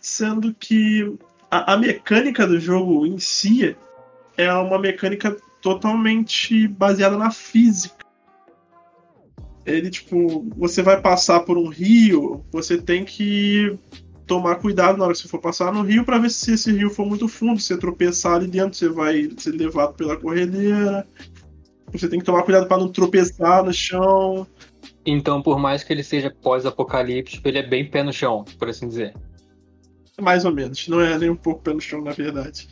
sendo 0.00 0.54
que 0.54 1.16
a, 1.50 1.74
a, 1.74 1.76
mecânica 1.76 2.46
do 2.46 2.58
jogo 2.58 3.06
em 3.06 3.18
si 3.18 3.76
é 4.36 4.52
uma 4.52 4.78
mecânica 4.78 5.36
totalmente 5.60 6.68
baseada 6.68 7.16
na 7.16 7.30
física. 7.30 8.06
Ele, 9.66 9.90
tipo, 9.90 10.46
você 10.56 10.82
vai 10.82 11.00
passar 11.00 11.40
por 11.40 11.58
um 11.58 11.68
rio, 11.68 12.44
você 12.50 12.80
tem 12.80 13.04
que 13.04 13.76
tomar 14.28 14.56
cuidado 14.56 14.98
na 14.98 15.04
hora 15.04 15.14
que 15.14 15.20
você 15.20 15.26
for 15.26 15.40
passar 15.40 15.72
no 15.72 15.82
rio 15.82 16.04
para 16.04 16.18
ver 16.18 16.30
se 16.30 16.52
esse 16.52 16.70
rio 16.70 16.90
for 16.90 17.06
muito 17.06 17.26
fundo, 17.26 17.58
se 17.58 17.68
você 17.68 17.78
tropeçar 17.78 18.34
ali 18.34 18.46
dentro, 18.46 18.78
você 18.78 18.88
vai 18.88 19.28
ser 19.38 19.52
levado 19.52 19.94
pela 19.94 20.16
corredeira. 20.16 21.04
Você 21.90 22.06
tem 22.08 22.18
que 22.18 22.24
tomar 22.26 22.42
cuidado 22.42 22.68
para 22.68 22.76
não 22.76 22.88
tropeçar 22.88 23.64
no 23.64 23.72
chão. 23.72 24.46
Então, 25.04 25.42
por 25.42 25.58
mais 25.58 25.82
que 25.82 25.92
ele 25.92 26.02
seja 26.02 26.30
pós-apocalíptico, 26.42 27.48
ele 27.48 27.58
é 27.58 27.66
bem 27.66 27.90
pé 27.90 28.02
no 28.02 28.12
chão, 28.12 28.44
por 28.58 28.68
assim 28.68 28.86
dizer. 28.86 29.14
Mais 30.20 30.44
ou 30.44 30.52
menos. 30.52 30.86
Não 30.86 31.00
é 31.00 31.18
nem 31.18 31.30
um 31.30 31.36
pouco 31.36 31.62
pelo 31.62 31.80
chão, 31.80 32.02
na 32.02 32.12
verdade. 32.12 32.68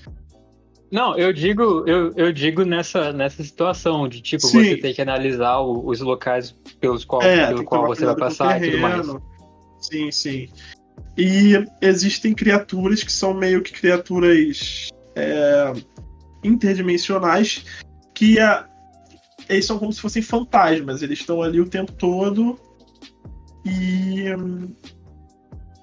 Não, 0.90 1.16
eu 1.16 1.32
digo, 1.32 1.84
eu, 1.86 2.12
eu 2.14 2.30
digo 2.32 2.64
nessa, 2.64 3.12
nessa 3.12 3.42
situação 3.42 4.06
de 4.06 4.20
tipo, 4.20 4.46
Sim. 4.46 4.62
você 4.62 4.76
tem 4.76 4.94
que 4.94 5.02
analisar 5.02 5.58
o, 5.58 5.88
os 5.88 6.00
locais 6.00 6.54
pelos 6.78 7.04
qual, 7.04 7.22
é, 7.22 7.48
pelo 7.48 7.64
qual 7.64 7.86
você 7.86 8.04
vai 8.04 8.16
passar 8.16 8.62
e 8.62 8.70
tudo 8.70 8.82
mais. 8.82 9.06
Sim, 9.80 10.10
sim. 10.10 10.48
E 11.16 11.54
existem 11.80 12.34
criaturas 12.34 13.02
que 13.02 13.12
são 13.12 13.32
meio 13.32 13.62
que 13.62 13.72
criaturas 13.72 14.88
é, 15.14 15.72
interdimensionais 16.44 17.64
que 18.14 18.38
a, 18.38 18.68
eles 19.48 19.64
são 19.64 19.78
como 19.78 19.92
se 19.92 20.00
fossem 20.00 20.22
fantasmas, 20.22 21.02
eles 21.02 21.20
estão 21.20 21.42
ali 21.42 21.60
o 21.60 21.68
tempo 21.68 21.92
todo 21.92 22.58
e 23.64 24.26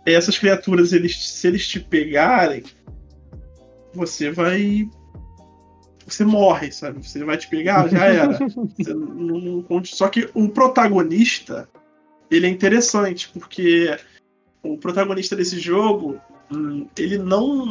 essas 0.05 0.37
criaturas, 0.37 0.93
eles, 0.93 1.15
se 1.17 1.47
eles 1.47 1.67
te 1.67 1.79
pegarem, 1.79 2.63
você 3.93 4.31
vai. 4.31 4.89
Você 6.05 6.25
morre, 6.25 6.71
sabe? 6.71 7.05
Você 7.05 7.23
vai 7.23 7.37
te 7.37 7.47
pegar, 7.49 7.87
já 7.89 8.05
era. 8.05 8.37
não, 8.87 9.65
não, 9.69 9.85
só 9.85 10.09
que 10.09 10.29
o 10.33 10.49
protagonista, 10.49 11.69
ele 12.29 12.47
é 12.47 12.49
interessante, 12.49 13.29
porque 13.33 13.97
o 14.63 14.77
protagonista 14.77 15.35
desse 15.35 15.59
jogo, 15.59 16.19
hum, 16.51 16.87
ele 16.97 17.17
não. 17.17 17.69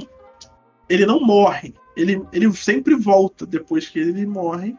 Ele 0.88 1.06
não 1.06 1.20
morre. 1.20 1.74
Ele, 1.96 2.22
ele 2.32 2.52
sempre 2.52 2.94
volta 2.94 3.46
depois 3.46 3.88
que 3.88 3.98
ele 3.98 4.26
morre. 4.26 4.76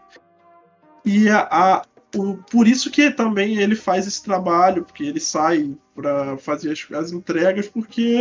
E 1.03 1.27
a, 1.27 1.47
a 1.51 1.85
o, 2.15 2.37
por 2.51 2.67
isso 2.67 2.91
que 2.91 3.09
também 3.09 3.57
ele 3.57 3.75
faz 3.75 4.05
esse 4.05 4.23
trabalho, 4.23 4.83
porque 4.83 5.03
ele 5.03 5.19
sai 5.19 5.75
para 5.95 6.37
fazer 6.37 6.71
as, 6.71 6.91
as, 6.91 7.11
entregas, 7.11 7.67
porque 7.67 8.15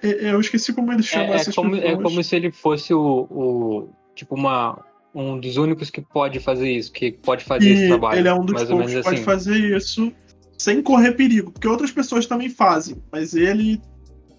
é, 0.00 0.08
é, 0.08 0.32
eu 0.32 0.40
esqueci 0.40 0.72
como 0.72 0.92
ele 0.92 1.02
chama 1.02 1.34
é, 1.34 1.40
é 1.40 1.52
como, 1.52 1.76
É 1.76 1.96
como 1.96 2.22
se 2.22 2.36
ele 2.36 2.52
fosse 2.52 2.94
o, 2.94 3.26
o, 3.30 3.88
tipo 4.14 4.36
uma 4.36 4.84
um 5.12 5.40
dos 5.40 5.56
únicos 5.56 5.88
que 5.90 6.02
pode 6.02 6.38
fazer 6.38 6.70
isso, 6.70 6.92
que 6.92 7.10
pode 7.10 7.42
fazer 7.42 7.70
e 7.70 7.72
esse 7.72 7.88
trabalho. 7.88 8.18
Ele 8.18 8.28
é 8.28 8.34
um 8.34 8.44
dos 8.44 8.62
poucos 8.64 8.92
que 8.92 8.98
assim. 8.98 9.08
pode 9.08 9.22
fazer 9.22 9.76
isso 9.76 10.12
sem 10.58 10.82
correr 10.82 11.12
perigo, 11.12 11.52
porque 11.52 11.68
outras 11.68 11.90
pessoas 11.90 12.26
também 12.26 12.48
fazem, 12.48 13.02
mas 13.10 13.34
ele 13.34 13.80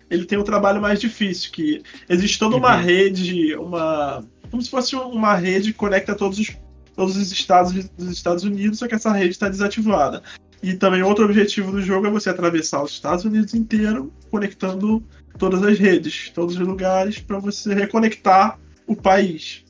ele 0.09 0.25
tem 0.25 0.39
um 0.39 0.43
trabalho 0.43 0.81
mais 0.81 1.01
difícil, 1.01 1.51
que 1.51 1.83
existe 2.07 2.39
toda 2.39 2.55
uma 2.55 2.77
uhum. 2.77 2.81
rede, 2.81 3.55
uma 3.55 4.23
como 4.49 4.61
se 4.61 4.69
fosse 4.69 4.95
uma 4.95 5.35
rede 5.35 5.73
que 5.73 5.77
conecta 5.77 6.15
todos 6.15 6.39
os 6.39 6.55
todos 6.95 7.15
os 7.15 7.31
estados 7.31 7.73
dos 7.89 8.11
Estados 8.11 8.43
Unidos, 8.43 8.79
só 8.79 8.87
que 8.87 8.95
essa 8.95 9.11
rede 9.11 9.29
está 9.29 9.47
desativada. 9.47 10.23
E 10.63 10.73
também 10.73 11.03
outro 11.03 11.25
objetivo 11.25 11.71
do 11.71 11.81
jogo 11.81 12.07
é 12.07 12.09
você 12.09 12.31
atravessar 12.31 12.81
os 12.81 12.91
Estados 12.91 13.23
Unidos 13.23 13.53
inteiro, 13.53 14.11
conectando 14.31 15.05
todas 15.37 15.61
as 15.61 15.77
redes, 15.77 16.31
todos 16.33 16.55
os 16.55 16.67
lugares, 16.67 17.19
para 17.19 17.37
você 17.37 17.75
reconectar 17.75 18.59
o 18.87 18.95
país. 18.95 19.63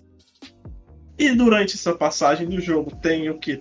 E 1.19 1.31
durante 1.31 1.75
essa 1.75 1.93
passagem 1.93 2.47
do 2.47 2.61
jogo 2.61 2.95
tem 3.01 3.29
o 3.29 3.37
que? 3.37 3.59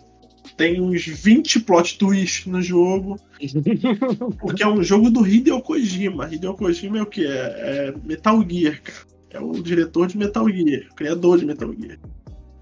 Tem 0.56 0.80
uns 0.80 1.06
20 1.06 1.60
plot 1.60 1.98
twists 1.98 2.46
no 2.46 2.62
jogo. 2.62 3.18
porque 4.40 4.62
é 4.62 4.68
um 4.68 4.82
jogo 4.82 5.10
do 5.10 5.26
Hideo 5.26 5.60
Kojima. 5.60 6.32
Hideo 6.32 6.54
Kojima 6.54 6.98
é 6.98 7.02
o 7.02 7.06
que? 7.06 7.26
É, 7.26 7.30
é 7.30 7.94
Metal 8.04 8.42
Gear, 8.48 8.80
cara. 8.82 9.16
É 9.30 9.40
o 9.40 9.52
diretor 9.62 10.06
de 10.06 10.16
Metal 10.16 10.48
Gear, 10.48 10.88
o 10.90 10.94
criador 10.94 11.38
de 11.38 11.44
Metal 11.44 11.70
Gear. 11.78 11.98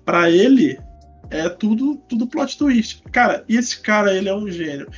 Para 0.04 0.28
ele, 0.30 0.76
é 1.30 1.48
tudo, 1.48 1.96
tudo 2.08 2.26
plot 2.26 2.58
twist. 2.58 3.02
Cara, 3.12 3.44
e 3.48 3.56
esse 3.56 3.80
cara, 3.80 4.14
ele 4.14 4.28
é 4.28 4.34
um 4.34 4.50
gênio. 4.50 4.88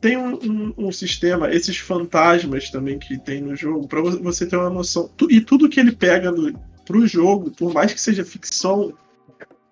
Tem 0.00 0.16
um, 0.16 0.34
um, 0.34 0.74
um 0.76 0.92
sistema, 0.92 1.52
esses 1.54 1.78
fantasmas 1.78 2.68
também 2.68 2.98
que 2.98 3.18
tem 3.18 3.40
no 3.40 3.56
jogo, 3.56 3.86
para 3.86 4.02
você 4.02 4.44
ter 4.44 4.56
uma 4.56 4.70
noção. 4.70 5.08
E 5.30 5.40
tudo 5.40 5.68
que 5.68 5.80
ele 5.80 5.92
pega 5.92 6.30
no, 6.30 6.52
pro 6.84 7.06
jogo, 7.06 7.50
por 7.50 7.72
mais 7.72 7.92
que 7.92 8.00
seja 8.00 8.24
ficção, 8.24 8.92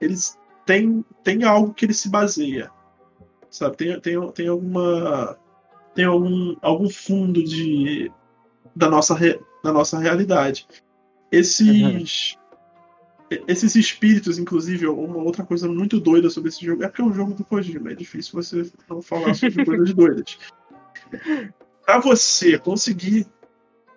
eles 0.01 0.39
tem, 0.65 1.05
tem 1.23 1.45
algo 1.45 1.75
que 1.75 1.85
ele 1.85 1.95
se 1.95 2.09
baseia. 2.09 2.71
Sabe? 3.51 3.77
Tem, 3.77 4.01
tem, 4.01 4.33
tem 4.33 4.49
alguma. 4.49 5.39
Tem 5.95 6.07
algum, 6.07 6.57
algum 6.63 6.89
fundo 6.89 7.45
de, 7.45 8.11
da, 8.75 8.89
nossa, 8.89 9.15
da 9.63 9.73
nossa 9.73 9.99
realidade. 9.99 10.67
Esses. 11.31 12.33
Uhum 12.37 12.43
esses 13.47 13.75
espíritos, 13.75 14.39
inclusive, 14.39 14.87
uma 14.87 15.17
outra 15.17 15.45
coisa 15.45 15.69
muito 15.69 16.01
doida 16.01 16.29
sobre 16.29 16.51
esse 16.51 16.65
jogo, 16.65 16.83
é 16.83 16.89
porque 16.89 17.03
é 17.03 17.05
um 17.05 17.15
jogo 17.15 17.35
do 17.35 17.45
Kojima, 17.45 17.93
é 17.93 17.95
difícil 17.95 18.33
você 18.35 18.71
não 18.89 19.01
falar 19.01 19.35
sobre 19.35 19.65
coisas 19.65 19.95
doidas. 19.95 20.39
Pra 21.85 21.99
você 22.01 22.59
conseguir 22.59 23.27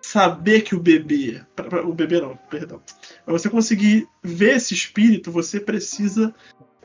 saber 0.00 0.62
que 0.62 0.74
o 0.74 0.80
bebê. 0.80 1.42
Pra, 1.54 1.64
pra, 1.66 1.86
o 1.86 1.92
bebê 1.92 2.20
não, 2.20 2.36
perdão. 2.50 2.80
Pra 3.24 3.32
você 3.32 3.50
conseguir 3.50 4.08
ver 4.22 4.56
esse 4.56 4.74
espírito, 4.74 5.30
você 5.30 5.60
precisa 5.60 6.34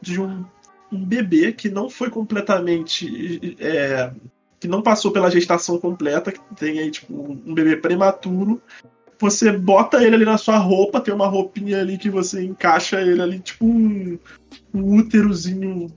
de 0.01 0.19
um, 0.19 0.43
um 0.91 1.05
bebê 1.05 1.51
que 1.51 1.69
não 1.69 1.89
foi 1.89 2.09
completamente. 2.09 3.55
É, 3.59 4.11
que 4.59 4.67
não 4.67 4.81
passou 4.81 5.11
pela 5.11 5.31
gestação 5.31 5.79
completa, 5.79 6.31
que 6.31 6.39
tem 6.55 6.77
aí, 6.77 6.91
tipo, 6.91 7.13
um 7.13 7.53
bebê 7.53 7.75
prematuro, 7.75 8.61
você 9.19 9.51
bota 9.51 10.03
ele 10.03 10.15
ali 10.15 10.25
na 10.25 10.37
sua 10.37 10.57
roupa, 10.57 11.01
tem 11.01 11.13
uma 11.13 11.27
roupinha 11.27 11.79
ali 11.79 11.97
que 11.97 12.09
você 12.09 12.43
encaixa 12.43 13.01
ele 13.01 13.21
ali, 13.21 13.39
tipo 13.39 13.65
um, 13.65 14.19
um 14.73 14.97
úterozinho, 14.97 15.87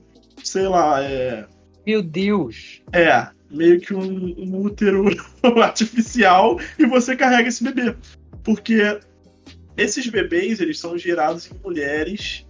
sei 0.43 0.67
lá, 0.67 1.03
é. 1.03 1.45
Meu 1.85 2.01
Deus! 2.01 2.81
É, 2.91 3.27
meio 3.49 3.79
que 3.79 3.93
um, 3.93 4.35
um 4.37 4.61
útero 4.61 5.05
artificial 5.61 6.59
e 6.77 6.85
você 6.85 7.15
carrega 7.15 7.49
esse 7.49 7.63
bebê. 7.63 7.95
Porque 8.43 8.99
esses 9.77 10.07
bebês, 10.07 10.59
eles 10.59 10.79
são 10.79 10.97
gerados 10.97 11.49
em 11.51 11.55
mulheres. 11.63 12.44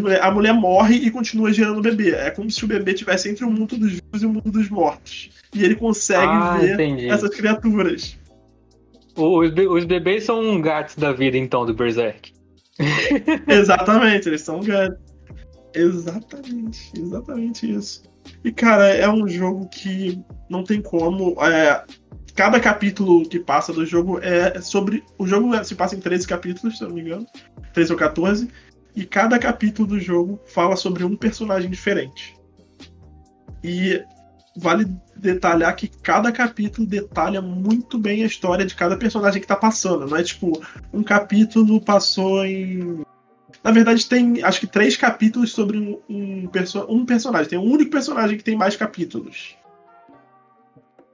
Mulher, 0.00 0.22
a 0.22 0.30
mulher 0.30 0.54
morre 0.54 0.96
e 0.96 1.10
continua 1.10 1.52
gerando 1.52 1.82
bebê. 1.82 2.10
É 2.10 2.30
como 2.30 2.50
se 2.50 2.64
o 2.64 2.68
bebê 2.68 2.94
tivesse 2.94 3.28
entre 3.28 3.44
o 3.44 3.50
mundo 3.50 3.76
dos 3.76 3.92
vivos 3.92 4.22
e 4.22 4.26
o 4.26 4.28
mundo 4.28 4.50
dos 4.50 4.68
mortos. 4.68 5.30
E 5.54 5.64
ele 5.64 5.74
consegue 5.74 6.32
ah, 6.32 6.56
ver 6.58 6.74
entendi. 6.74 7.08
essas 7.08 7.30
criaturas. 7.30 8.16
Os, 9.16 9.52
os 9.70 9.84
bebês 9.84 10.24
são 10.24 10.60
gatos 10.60 10.94
da 10.96 11.12
vida, 11.12 11.36
então, 11.36 11.66
do 11.66 11.74
Berserk. 11.74 12.32
exatamente, 13.48 14.28
eles 14.28 14.42
são 14.42 14.60
gatos. 14.60 14.98
Exatamente, 15.74 16.92
exatamente 16.96 17.70
isso. 17.70 18.02
E, 18.44 18.52
cara, 18.52 18.88
é 18.88 19.08
um 19.08 19.26
jogo 19.26 19.68
que 19.68 20.20
não 20.48 20.62
tem 20.62 20.80
como. 20.80 21.34
É, 21.42 21.84
cada 22.34 22.60
capítulo 22.60 23.28
que 23.28 23.40
passa 23.40 23.72
do 23.72 23.84
jogo 23.84 24.20
é 24.20 24.60
sobre. 24.60 25.02
O 25.18 25.26
jogo 25.26 25.52
se 25.64 25.74
passa 25.74 25.96
em 25.96 26.00
13 26.00 26.26
capítulos, 26.26 26.78
se 26.78 26.84
eu 26.84 26.88
não 26.88 26.94
me 26.94 27.02
engano. 27.02 27.26
13 27.72 27.92
ou 27.92 27.98
14. 27.98 28.48
E 28.94 29.04
cada 29.04 29.38
capítulo 29.38 29.88
do 29.88 30.00
jogo 30.00 30.40
fala 30.46 30.76
sobre 30.76 31.04
um 31.04 31.16
personagem 31.16 31.70
diferente. 31.70 32.36
E 33.64 34.04
vale 34.56 34.86
detalhar 35.16 35.74
que 35.74 35.88
cada 35.88 36.30
capítulo 36.30 36.86
detalha 36.86 37.40
muito 37.40 37.98
bem 37.98 38.22
a 38.22 38.26
história 38.26 38.66
de 38.66 38.74
cada 38.74 38.96
personagem 38.96 39.40
que 39.40 39.46
tá 39.46 39.56
passando. 39.56 40.06
Não 40.06 40.16
é 40.16 40.22
tipo, 40.22 40.60
um 40.92 41.02
capítulo 41.02 41.80
passou 41.80 42.44
em. 42.44 43.02
Na 43.62 43.70
verdade, 43.70 44.06
tem 44.06 44.42
acho 44.42 44.60
que 44.60 44.66
três 44.66 44.96
capítulos 44.96 45.52
sobre 45.52 45.78
um, 45.78 46.00
um, 46.08 46.46
perso 46.48 46.84
um 46.88 47.06
personagem. 47.06 47.50
Tem 47.50 47.58
um 47.58 47.70
único 47.70 47.90
personagem 47.90 48.36
que 48.36 48.44
tem 48.44 48.56
mais 48.56 48.76
capítulos. 48.76 49.56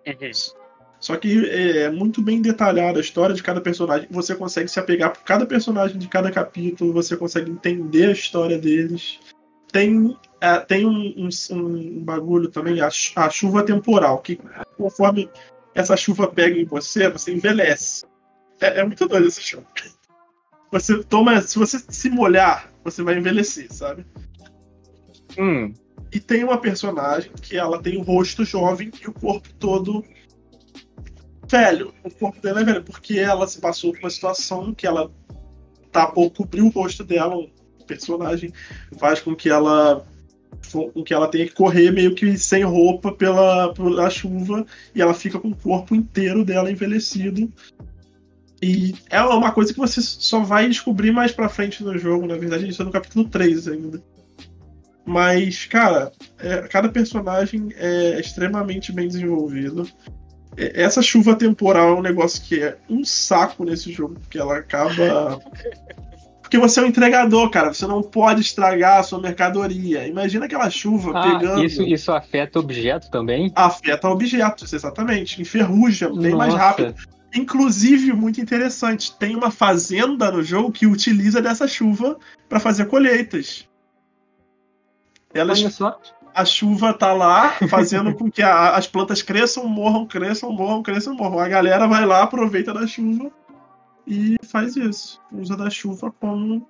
Uhum. 0.06 0.57
Só 1.00 1.16
que 1.16 1.48
é, 1.48 1.82
é 1.82 1.90
muito 1.90 2.20
bem 2.20 2.42
detalhada 2.42 2.98
a 2.98 3.00
história 3.00 3.34
de 3.34 3.42
cada 3.42 3.60
personagem. 3.60 4.08
Você 4.10 4.34
consegue 4.34 4.68
se 4.68 4.80
apegar 4.80 5.12
por 5.12 5.22
cada 5.22 5.46
personagem 5.46 5.98
de 5.98 6.08
cada 6.08 6.30
capítulo, 6.30 6.92
você 6.92 7.16
consegue 7.16 7.50
entender 7.50 8.08
a 8.08 8.12
história 8.12 8.58
deles. 8.58 9.20
Tem 9.70 10.16
é, 10.40 10.58
tem 10.60 10.86
um, 10.86 11.14
um, 11.16 11.28
um, 11.56 12.04
bagulho 12.04 12.48
também, 12.48 12.80
a, 12.80 12.88
a, 13.16 13.30
chuva 13.30 13.64
temporal, 13.64 14.18
que 14.18 14.38
conforme 14.76 15.28
essa 15.74 15.96
chuva 15.96 16.28
pega 16.28 16.56
em 16.56 16.64
você, 16.64 17.08
você 17.08 17.32
envelhece. 17.32 18.04
É, 18.60 18.80
é 18.80 18.84
muito 18.84 19.06
doido 19.06 19.26
essa 19.26 19.40
chuva. 19.40 19.66
Você 20.70 21.02
toma. 21.04 21.40
Se 21.42 21.58
você 21.58 21.78
se 21.88 22.10
molhar, 22.10 22.72
você 22.84 23.02
vai 23.02 23.16
envelhecer, 23.16 23.72
sabe? 23.72 24.06
Hum. 25.36 25.72
E 26.12 26.20
tem 26.20 26.44
uma 26.44 26.58
personagem 26.58 27.30
que 27.42 27.56
ela 27.56 27.82
tem 27.82 27.98
o 27.98 28.02
rosto 28.02 28.44
jovem 28.44 28.90
e 29.02 29.08
o 29.08 29.12
corpo 29.12 29.52
todo 29.54 30.04
velho. 31.48 31.92
O 32.04 32.10
corpo 32.10 32.40
dela 32.40 32.60
é 32.60 32.64
velho, 32.64 32.82
porque 32.82 33.18
ela 33.18 33.46
se 33.46 33.60
passou 33.60 33.92
por 33.92 34.00
uma 34.00 34.10
situação 34.10 34.74
que 34.74 34.86
ela 34.86 35.10
tapou, 35.90 36.30
cobriu 36.30 36.66
o 36.66 36.70
rosto 36.70 37.02
dela, 37.02 37.36
um 37.36 37.50
personagem 37.86 38.52
faz 38.98 39.20
com 39.20 39.34
que 39.34 39.48
ela 39.48 40.04
com 40.72 41.02
que 41.02 41.14
ela 41.14 41.28
tenha 41.28 41.46
que 41.46 41.54
correr 41.54 41.90
meio 41.90 42.14
que 42.14 42.36
sem 42.36 42.62
roupa 42.64 43.12
pela, 43.12 43.72
pela 43.72 44.10
chuva 44.10 44.66
e 44.94 45.00
ela 45.00 45.14
fica 45.14 45.38
com 45.38 45.48
o 45.48 45.56
corpo 45.56 45.94
inteiro 45.94 46.44
dela 46.44 46.70
envelhecido. 46.70 47.50
E 48.60 48.94
é 49.08 49.20
uma 49.22 49.52
coisa 49.52 49.72
que 49.72 49.78
você 49.78 50.02
só 50.02 50.40
vai 50.40 50.68
descobrir 50.68 51.12
mais 51.12 51.30
pra 51.30 51.48
frente 51.48 51.82
no 51.82 51.96
jogo, 51.96 52.26
na 52.26 52.36
verdade, 52.36 52.68
isso 52.68 52.82
é 52.82 52.84
no 52.84 52.90
capítulo 52.90 53.28
3 53.28 53.68
ainda. 53.68 54.02
Mas, 55.06 55.64
cara, 55.64 56.12
é, 56.38 56.62
cada 56.62 56.88
personagem 56.88 57.68
é 57.76 58.18
extremamente 58.20 58.92
bem 58.92 59.06
desenvolvido. 59.08 59.88
É, 60.58 60.82
essa 60.82 61.00
chuva 61.00 61.36
temporal 61.36 61.90
é 61.90 61.94
um 61.94 62.02
negócio 62.02 62.42
que 62.42 62.62
é 62.62 62.76
um 62.90 63.04
saco 63.04 63.64
nesse 63.64 63.92
jogo, 63.92 64.18
porque 64.20 64.38
ela 64.38 64.58
acaba 64.58 65.40
Porque 66.48 66.56
você 66.56 66.80
é 66.80 66.82
um 66.82 66.86
entregador, 66.86 67.50
cara. 67.50 67.74
Você 67.74 67.86
não 67.86 68.02
pode 68.02 68.40
estragar 68.40 69.00
a 69.00 69.02
sua 69.02 69.20
mercadoria. 69.20 70.06
Imagina 70.06 70.46
aquela 70.46 70.70
chuva 70.70 71.12
ah, 71.14 71.22
pegando. 71.22 71.62
Isso, 71.62 71.82
isso 71.82 72.10
afeta 72.10 72.58
objeto 72.58 73.10
também? 73.10 73.52
Afeta 73.54 74.08
objetos, 74.08 74.72
exatamente. 74.72 75.42
Enferruja, 75.42 76.08
bem 76.08 76.34
mais 76.34 76.54
rápido. 76.54 76.94
Inclusive, 77.34 78.14
muito 78.14 78.40
interessante, 78.40 79.14
tem 79.18 79.36
uma 79.36 79.50
fazenda 79.50 80.30
no 80.32 80.42
jogo 80.42 80.72
que 80.72 80.86
utiliza 80.86 81.42
dessa 81.42 81.68
chuva 81.68 82.16
para 82.48 82.58
fazer 82.58 82.86
colheitas. 82.86 83.68
Elas, 85.34 85.60
Olha 85.60 85.70
só. 85.70 86.00
A 86.38 86.44
chuva 86.44 86.94
tá 86.94 87.12
lá 87.12 87.50
fazendo 87.68 88.14
com 88.14 88.30
que 88.30 88.42
a, 88.42 88.76
as 88.76 88.86
plantas 88.86 89.22
cresçam, 89.22 89.66
morram, 89.66 90.06
cresçam, 90.06 90.52
morram, 90.52 90.84
cresçam, 90.84 91.14
morram. 91.14 91.40
A 91.40 91.48
galera 91.48 91.88
vai 91.88 92.06
lá, 92.06 92.22
aproveita 92.22 92.72
da 92.72 92.86
chuva 92.86 93.32
e 94.06 94.36
faz 94.44 94.76
isso. 94.76 95.20
Usa 95.32 95.56
da 95.56 95.68
chuva 95.68 96.12
como 96.20 96.64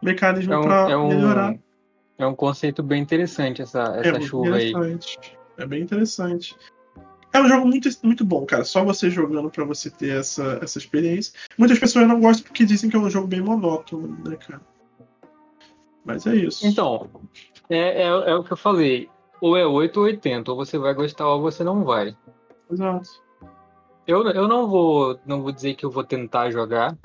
mecanismo 0.00 0.52
É 0.52 0.58
um, 0.58 0.62
para 0.62 0.90
é 0.92 0.96
um- 0.96 1.08
melhorar. 1.08 1.56
é 2.18 2.24
um 2.24 2.36
conceito 2.36 2.84
bem 2.84 3.02
interessante 3.02 3.62
essa, 3.62 3.80
É 3.96 4.00
essa 4.02 4.12
muito 4.12 4.26
chuva 4.28 4.56
aí. 4.56 4.70
interessante. 4.70 5.38
É 5.58 5.66
bem 5.66 5.82
interessante. 5.82 6.54
É 7.32 7.40
um 7.40 7.48
jogo 7.48 7.66
muito, 7.66 7.88
muito 8.04 8.24
bom, 8.24 8.46
cara. 8.46 8.62
Só 8.64 8.84
você 8.84 9.10
jogando 9.10 9.50
pra 9.50 9.64
você 9.64 9.90
ter 9.90 10.20
essa, 10.20 10.60
essa 10.62 10.78
experiência. 10.78 11.32
Muitas 11.58 11.80
pessoas 11.80 12.06
não 12.06 12.20
gostam 12.20 12.44
porque 12.44 12.64
dizem 12.64 12.88
que 12.88 12.94
é 12.94 12.98
um 13.00 13.10
jogo 13.10 13.26
bem 13.26 13.40
monótono, 13.40 14.16
né, 14.24 14.36
cara? 14.36 14.60
Mas 16.04 16.24
é 16.28 16.36
isso. 16.36 16.64
Então, 16.64 17.08
é, 17.68 18.02
é, 18.02 18.06
é 18.06 18.34
o 18.34 18.44
que 18.44 18.52
eu 18.52 18.56
falei. 18.56 19.08
Ou 19.40 19.56
é 19.56 19.66
8 19.66 19.96
ou 19.98 20.06
80. 20.06 20.50
Ou 20.50 20.56
você 20.56 20.78
vai 20.78 20.94
gostar 20.94 21.28
ou 21.28 21.40
você 21.40 21.64
não 21.64 21.84
vai. 21.84 22.16
Exato. 22.70 23.22
Eu, 24.06 24.26
eu 24.28 24.46
não 24.46 24.68
vou 24.68 25.18
não 25.24 25.42
vou 25.42 25.50
dizer 25.50 25.74
que 25.74 25.84
eu 25.84 25.90
vou 25.90 26.04
tentar 26.04 26.50
jogar, 26.50 26.96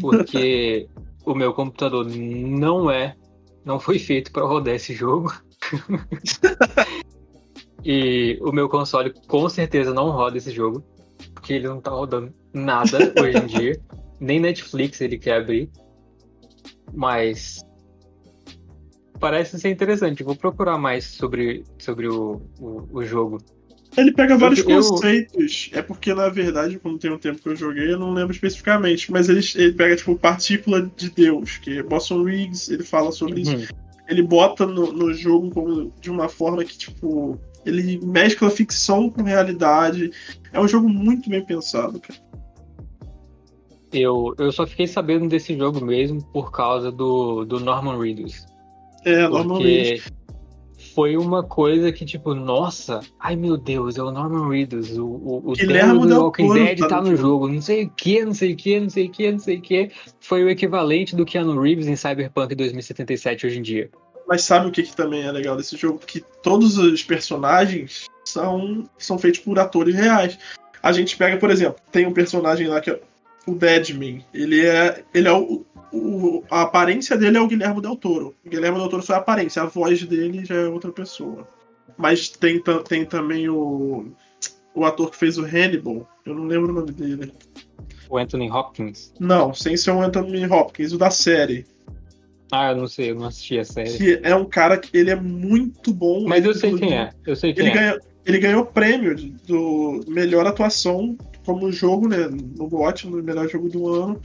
porque 0.00 0.88
o 1.26 1.34
meu 1.34 1.52
computador 1.52 2.06
não 2.06 2.90
é, 2.90 3.16
não 3.64 3.80
foi 3.80 3.98
feito 3.98 4.30
para 4.30 4.46
rodar 4.46 4.74
esse 4.74 4.94
jogo. 4.94 5.32
e 7.84 8.38
o 8.40 8.52
meu 8.52 8.68
console 8.68 9.12
com 9.26 9.48
certeza 9.48 9.92
não 9.92 10.10
roda 10.10 10.38
esse 10.38 10.52
jogo, 10.52 10.84
porque 11.34 11.54
ele 11.54 11.68
não 11.68 11.80
tá 11.80 11.90
rodando 11.90 12.32
nada 12.52 13.12
hoje 13.20 13.38
em 13.38 13.46
dia. 13.46 13.80
Nem 14.20 14.40
Netflix 14.40 15.00
ele 15.00 15.18
quer 15.18 15.40
abrir. 15.40 15.70
Mas 16.92 17.64
parece 19.18 19.58
ser 19.58 19.70
interessante. 19.70 20.22
Vou 20.22 20.36
procurar 20.36 20.78
mais 20.78 21.04
sobre, 21.04 21.64
sobre 21.78 22.08
o, 22.08 22.40
o, 22.60 22.88
o 22.92 23.04
jogo. 23.04 23.38
Ele 23.96 24.12
pega 24.12 24.36
vários 24.36 24.60
Eu- 24.60 24.66
conceitos. 24.66 25.70
É 25.72 25.82
porque, 25.82 26.14
na 26.14 26.28
verdade, 26.28 26.78
como 26.78 26.98
tem 26.98 27.10
um 27.10 27.18
tempo 27.18 27.40
que 27.40 27.48
eu 27.48 27.56
joguei, 27.56 27.92
eu 27.92 27.98
não 27.98 28.12
lembro 28.12 28.32
especificamente. 28.32 29.10
Mas 29.10 29.28
ele, 29.28 29.40
ele 29.56 29.72
pega, 29.72 29.96
tipo, 29.96 30.16
partícula 30.16 30.90
de 30.96 31.10
Deus, 31.10 31.56
que 31.56 31.78
é 31.78 31.82
Boston 31.82 32.22
Riggs, 32.24 32.72
ele 32.72 32.84
fala 32.84 33.10
sobre 33.10 33.40
isso. 33.40 33.56
Uhum. 33.56 33.66
Ele 34.08 34.22
bota 34.22 34.66
no, 34.66 34.92
no 34.92 35.12
jogo 35.12 35.50
como, 35.50 35.92
de 36.00 36.10
uma 36.10 36.28
forma 36.28 36.64
que, 36.64 36.78
tipo, 36.78 37.38
ele 37.66 37.98
mescla 38.04 38.50
ficção 38.50 39.10
com 39.10 39.22
realidade. 39.22 40.10
É 40.52 40.60
um 40.60 40.68
jogo 40.68 40.88
muito 40.88 41.28
bem 41.28 41.44
pensado, 41.44 42.00
cara. 42.00 42.18
Eu, 43.92 44.34
eu 44.38 44.52
só 44.52 44.66
fiquei 44.66 44.86
sabendo 44.86 45.28
desse 45.28 45.56
jogo 45.56 45.84
mesmo 45.84 46.22
por 46.32 46.52
causa 46.52 46.92
do, 46.92 47.44
do 47.44 47.58
Norman 47.58 47.98
Reedus. 47.98 48.46
É, 49.04 49.28
normalmente. 49.28 50.02
Porque 50.02 50.18
foi 50.94 51.16
uma 51.16 51.44
coisa 51.44 51.92
que, 51.92 52.04
tipo, 52.04 52.34
nossa, 52.34 53.00
ai 53.20 53.36
meu 53.36 53.56
Deus, 53.56 53.96
é 53.96 54.02
o 54.02 54.10
Norman 54.10 54.48
Reedus, 54.48 54.98
o, 54.98 55.06
o, 55.06 55.36
o 55.50 55.52
Guilherme 55.52 56.06
do 56.06 56.22
Walking 56.24 56.52
Dead 56.52 56.78
tá 56.80 56.88
tá 56.88 57.00
no 57.00 57.10
no 57.10 57.16
jogo, 57.16 57.48
não 57.48 57.62
sei 57.62 57.84
o 57.84 57.90
que, 57.90 58.24
não 58.24 58.34
sei 58.34 58.52
o 58.52 58.56
que, 58.56 58.80
não 58.80 58.90
sei 58.90 59.06
o 59.06 59.10
que, 59.10 59.30
não 59.30 59.38
sei 59.38 59.58
o 59.58 59.60
que. 59.60 59.90
Foi 60.20 60.42
o 60.42 60.50
equivalente 60.50 61.14
do 61.14 61.24
Keanu 61.24 61.60
Reeves 61.60 61.86
em 61.86 61.94
Cyberpunk 61.94 62.54
2077 62.54 63.46
hoje 63.46 63.58
em 63.58 63.62
dia. 63.62 63.90
Mas 64.26 64.42
sabe 64.42 64.66
o 64.66 64.72
que, 64.72 64.82
que 64.82 64.96
também 64.96 65.22
é 65.22 65.30
legal 65.30 65.56
desse 65.56 65.76
jogo? 65.76 66.00
Que 66.04 66.20
todos 66.42 66.76
os 66.76 67.02
personagens 67.02 68.06
são, 68.24 68.84
são 68.98 69.18
feitos 69.18 69.40
por 69.40 69.58
atores 69.58 69.94
reais. 69.94 70.38
A 70.82 70.92
gente 70.92 71.16
pega, 71.16 71.36
por 71.36 71.50
exemplo, 71.50 71.76
tem 71.90 72.06
um 72.06 72.12
personagem 72.12 72.66
lá 72.66 72.80
que 72.80 72.90
é 72.90 73.00
o 73.46 73.54
Deadman. 73.54 74.24
Ele 74.34 74.66
é. 74.66 75.02
Ele 75.14 75.28
é 75.28 75.32
o, 75.32 75.64
o- 75.92 76.44
a 76.50 76.62
aparência 76.62 77.16
dele 77.16 77.36
é 77.38 77.40
o 77.40 77.46
Guilherme 77.48 77.80
Del 77.80 77.96
Toro. 77.96 78.34
O 78.44 78.48
Guilherme 78.48 78.78
Del 78.78 78.88
Toro 78.88 79.02
só 79.02 79.14
é 79.14 79.16
a 79.16 79.20
aparência, 79.20 79.62
a 79.62 79.66
voz 79.66 80.02
dele 80.04 80.44
já 80.44 80.54
é 80.54 80.66
outra 80.68 80.90
pessoa. 80.92 81.46
Mas 81.96 82.28
tem, 82.28 82.62
tem 82.88 83.04
também 83.04 83.48
o. 83.48 84.06
O 84.74 84.84
ator 84.84 85.10
que 85.10 85.16
fez 85.16 85.38
o 85.38 85.44
Hannibal. 85.44 86.08
Eu 86.24 86.34
não 86.34 86.44
lembro 86.44 86.70
o 86.70 86.74
nome 86.74 86.92
dele. 86.92 87.32
O 88.08 88.16
Anthony 88.16 88.48
Hopkins. 88.50 89.12
Não, 89.18 89.52
sem 89.52 89.76
ser 89.76 89.90
o 89.90 90.00
Anthony 90.00 90.46
Hopkins, 90.46 90.92
o 90.92 90.98
da 90.98 91.10
série. 91.10 91.66
Ah, 92.52 92.70
eu 92.70 92.76
não 92.76 92.86
sei, 92.86 93.10
eu 93.10 93.14
não 93.16 93.26
assisti 93.26 93.58
a 93.58 93.64
série. 93.64 93.96
Que 93.98 94.20
é 94.22 94.34
um 94.34 94.44
cara 94.44 94.78
que 94.78 94.96
ele 94.96 95.10
é 95.10 95.16
muito 95.16 95.92
bom. 95.92 96.24
Mas 96.28 96.44
eu 96.44 96.54
sei 96.54 96.74
quem 96.76 96.96
é, 96.96 97.10
eu 97.26 97.34
sei 97.36 97.52
quem 97.52 97.66
Ele, 97.66 97.70
é. 97.76 97.80
ganhou, 97.80 97.98
ele 98.24 98.38
ganhou 98.38 98.62
o 98.62 98.66
prêmio 98.66 99.16
do 99.46 100.00
melhor 100.06 100.46
atuação 100.46 101.16
como 101.44 101.70
jogo, 101.72 102.08
né? 102.08 102.28
No 102.28 102.68
GOT, 102.68 103.08
no 103.08 103.22
melhor 103.22 103.48
jogo 103.48 103.68
do 103.68 103.88
ano. 103.88 104.20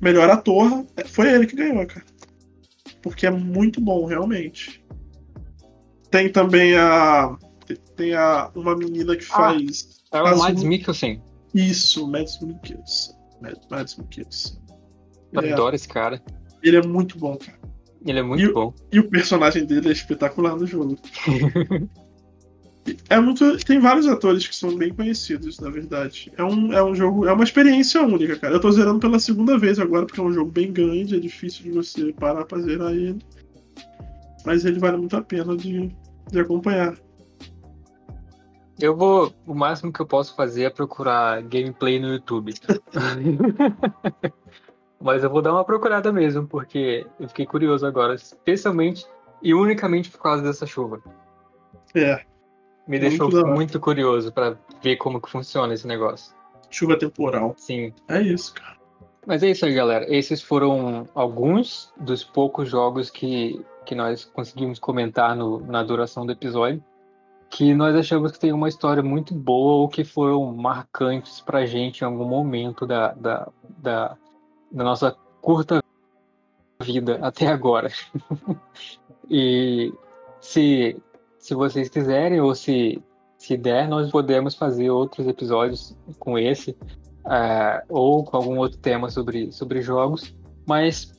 Melhor 0.00 0.30
ator, 0.30 0.86
é, 0.96 1.04
foi 1.04 1.32
ele 1.32 1.46
que 1.46 1.56
ganhou, 1.56 1.86
cara. 1.86 2.04
Porque 3.02 3.26
é 3.26 3.30
muito 3.30 3.80
bom, 3.80 4.04
realmente. 4.06 4.84
Tem 6.10 6.30
também 6.30 6.76
a. 6.76 7.36
Tem 7.96 8.14
a, 8.14 8.50
uma 8.54 8.76
menina 8.76 9.16
que 9.16 9.24
Ah. 9.30 9.36
faz. 9.36 10.00
É 10.12 10.22
o. 10.22 10.38
Mads 10.38 10.62
Mikkelsen. 10.62 11.22
Isso, 11.54 12.06
Mads 12.08 12.40
Mikkelsen. 12.40 13.14
Mad- 13.42 13.58
Mads 13.70 13.96
Mikkelsen. 13.96 14.58
Eu 15.32 15.42
É, 15.42 15.52
adoro 15.52 15.74
esse 15.76 15.86
cara. 15.88 16.22
ele 16.62 16.76
é 16.76 16.82
muito 16.82 17.18
bom, 17.18 17.36
cara. 17.36 17.58
Ele 18.06 18.18
é 18.18 18.22
muito 18.22 18.42
E 18.42 18.52
bom. 18.52 18.72
E 18.92 18.98
o 19.00 19.10
personagem 19.10 19.66
dele 19.66 19.88
é 19.88 19.92
espetacular 19.92 20.56
no 20.56 20.66
jogo. 20.66 20.96
É 23.08 23.18
muito. 23.20 23.56
Tem 23.64 23.78
vários 23.78 24.06
atores 24.06 24.46
que 24.46 24.54
são 24.54 24.76
bem 24.76 24.92
conhecidos, 24.92 25.58
na 25.60 25.70
verdade. 25.70 26.32
É 26.36 26.44
um, 26.44 26.72
é 26.72 26.82
um 26.82 26.94
jogo. 26.94 27.26
É 27.26 27.32
uma 27.32 27.44
experiência 27.44 28.02
única, 28.02 28.36
cara. 28.36 28.54
Eu 28.54 28.60
tô 28.60 28.70
zerando 28.70 29.00
pela 29.00 29.18
segunda 29.18 29.58
vez 29.58 29.78
agora, 29.78 30.06
porque 30.06 30.20
é 30.20 30.22
um 30.22 30.32
jogo 30.32 30.50
bem 30.50 30.72
grande, 30.72 31.16
é 31.16 31.20
difícil 31.20 31.64
de 31.64 31.70
você 31.72 32.12
parar 32.12 32.44
pra 32.44 32.60
zerar 32.60 32.92
ele. 32.92 33.18
Mas 34.44 34.64
ele 34.64 34.78
vale 34.78 34.96
muito 34.96 35.16
a 35.16 35.22
pena 35.22 35.56
de, 35.56 35.94
de 36.30 36.40
acompanhar. 36.40 36.94
Eu 38.80 38.96
vou. 38.96 39.32
O 39.46 39.54
máximo 39.54 39.92
que 39.92 40.00
eu 40.00 40.06
posso 40.06 40.36
fazer 40.36 40.64
é 40.64 40.70
procurar 40.70 41.42
gameplay 41.42 41.98
no 41.98 42.08
YouTube. 42.08 42.54
Mas 45.00 45.22
eu 45.22 45.30
vou 45.30 45.42
dar 45.42 45.52
uma 45.52 45.64
procurada 45.64 46.12
mesmo, 46.12 46.46
porque 46.46 47.06
eu 47.20 47.28
fiquei 47.28 47.46
curioso 47.46 47.86
agora, 47.86 48.14
especialmente 48.14 49.06
e 49.42 49.54
unicamente 49.54 50.10
por 50.10 50.20
causa 50.20 50.42
dessa 50.42 50.66
chuva. 50.66 51.00
É, 51.94 52.24
Me 52.88 52.98
Muito 52.98 53.08
deixou 53.10 53.30
da 53.30 53.44
muito 53.46 53.78
curioso 53.78 54.32
pra 54.32 54.56
ver 54.82 54.96
como 54.96 55.20
que 55.20 55.30
funciona 55.30 55.74
esse 55.74 55.86
negócio. 55.86 56.34
chuva 56.70 56.98
temporal. 56.98 57.54
Sim. 57.56 57.92
É 58.08 58.20
isso, 58.20 58.54
cara. 58.54 58.76
Mas 59.26 59.42
é 59.42 59.50
isso 59.50 59.66
aí, 59.66 59.74
galera. 59.74 60.06
Esses 60.08 60.40
foram 60.42 61.06
alguns 61.14 61.92
dos 62.00 62.24
poucos 62.24 62.68
jogos 62.70 63.10
que, 63.10 63.62
que 63.84 63.94
nós 63.94 64.24
conseguimos 64.24 64.78
comentar 64.78 65.36
no- 65.36 65.60
na 65.60 65.82
duração 65.82 66.24
do 66.24 66.32
episódio. 66.32 66.82
Que 67.50 67.74
nós 67.74 67.94
achamos 67.94 68.32
que 68.32 68.38
tem 68.38 68.52
uma 68.52 68.68
história 68.70 69.02
muito 69.02 69.34
boa 69.34 69.74
ou 69.82 69.88
que 69.88 70.02
foram 70.04 70.44
marcantes 70.54 71.40
pra 71.42 71.66
gente 71.66 72.00
em 72.00 72.04
algum 72.04 72.24
momento 72.26 72.86
da, 72.86 73.12
da, 73.12 73.48
da, 73.78 74.16
da 74.72 74.84
nossa 74.84 75.14
curta 75.42 75.82
vida 76.82 77.18
até 77.22 77.46
agora. 77.48 77.90
e 79.30 79.92
se, 80.40 80.96
se 81.48 81.54
vocês 81.54 81.88
quiserem 81.88 82.42
ou 82.42 82.54
se, 82.54 83.02
se 83.38 83.56
der, 83.56 83.88
nós 83.88 84.10
podemos 84.10 84.54
fazer 84.54 84.90
outros 84.90 85.26
episódios 85.26 85.96
com 86.18 86.38
esse 86.38 86.76
é, 87.26 87.82
ou 87.88 88.22
com 88.22 88.36
algum 88.36 88.58
outro 88.58 88.78
tema 88.78 89.08
sobre, 89.08 89.50
sobre 89.50 89.80
jogos. 89.80 90.36
Mas 90.66 91.10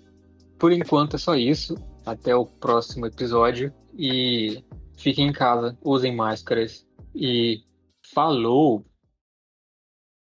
por 0.59 0.71
enquanto 0.71 1.15
é 1.15 1.17
só 1.17 1.35
isso. 1.35 1.75
Até 2.05 2.35
o 2.35 2.45
próximo 2.45 3.07
episódio. 3.07 3.73
E 3.97 4.63
fiquem 4.95 5.29
em 5.29 5.33
casa, 5.33 5.75
usem 5.83 6.15
máscaras. 6.15 6.85
E 7.15 7.63
falou! 8.13 8.85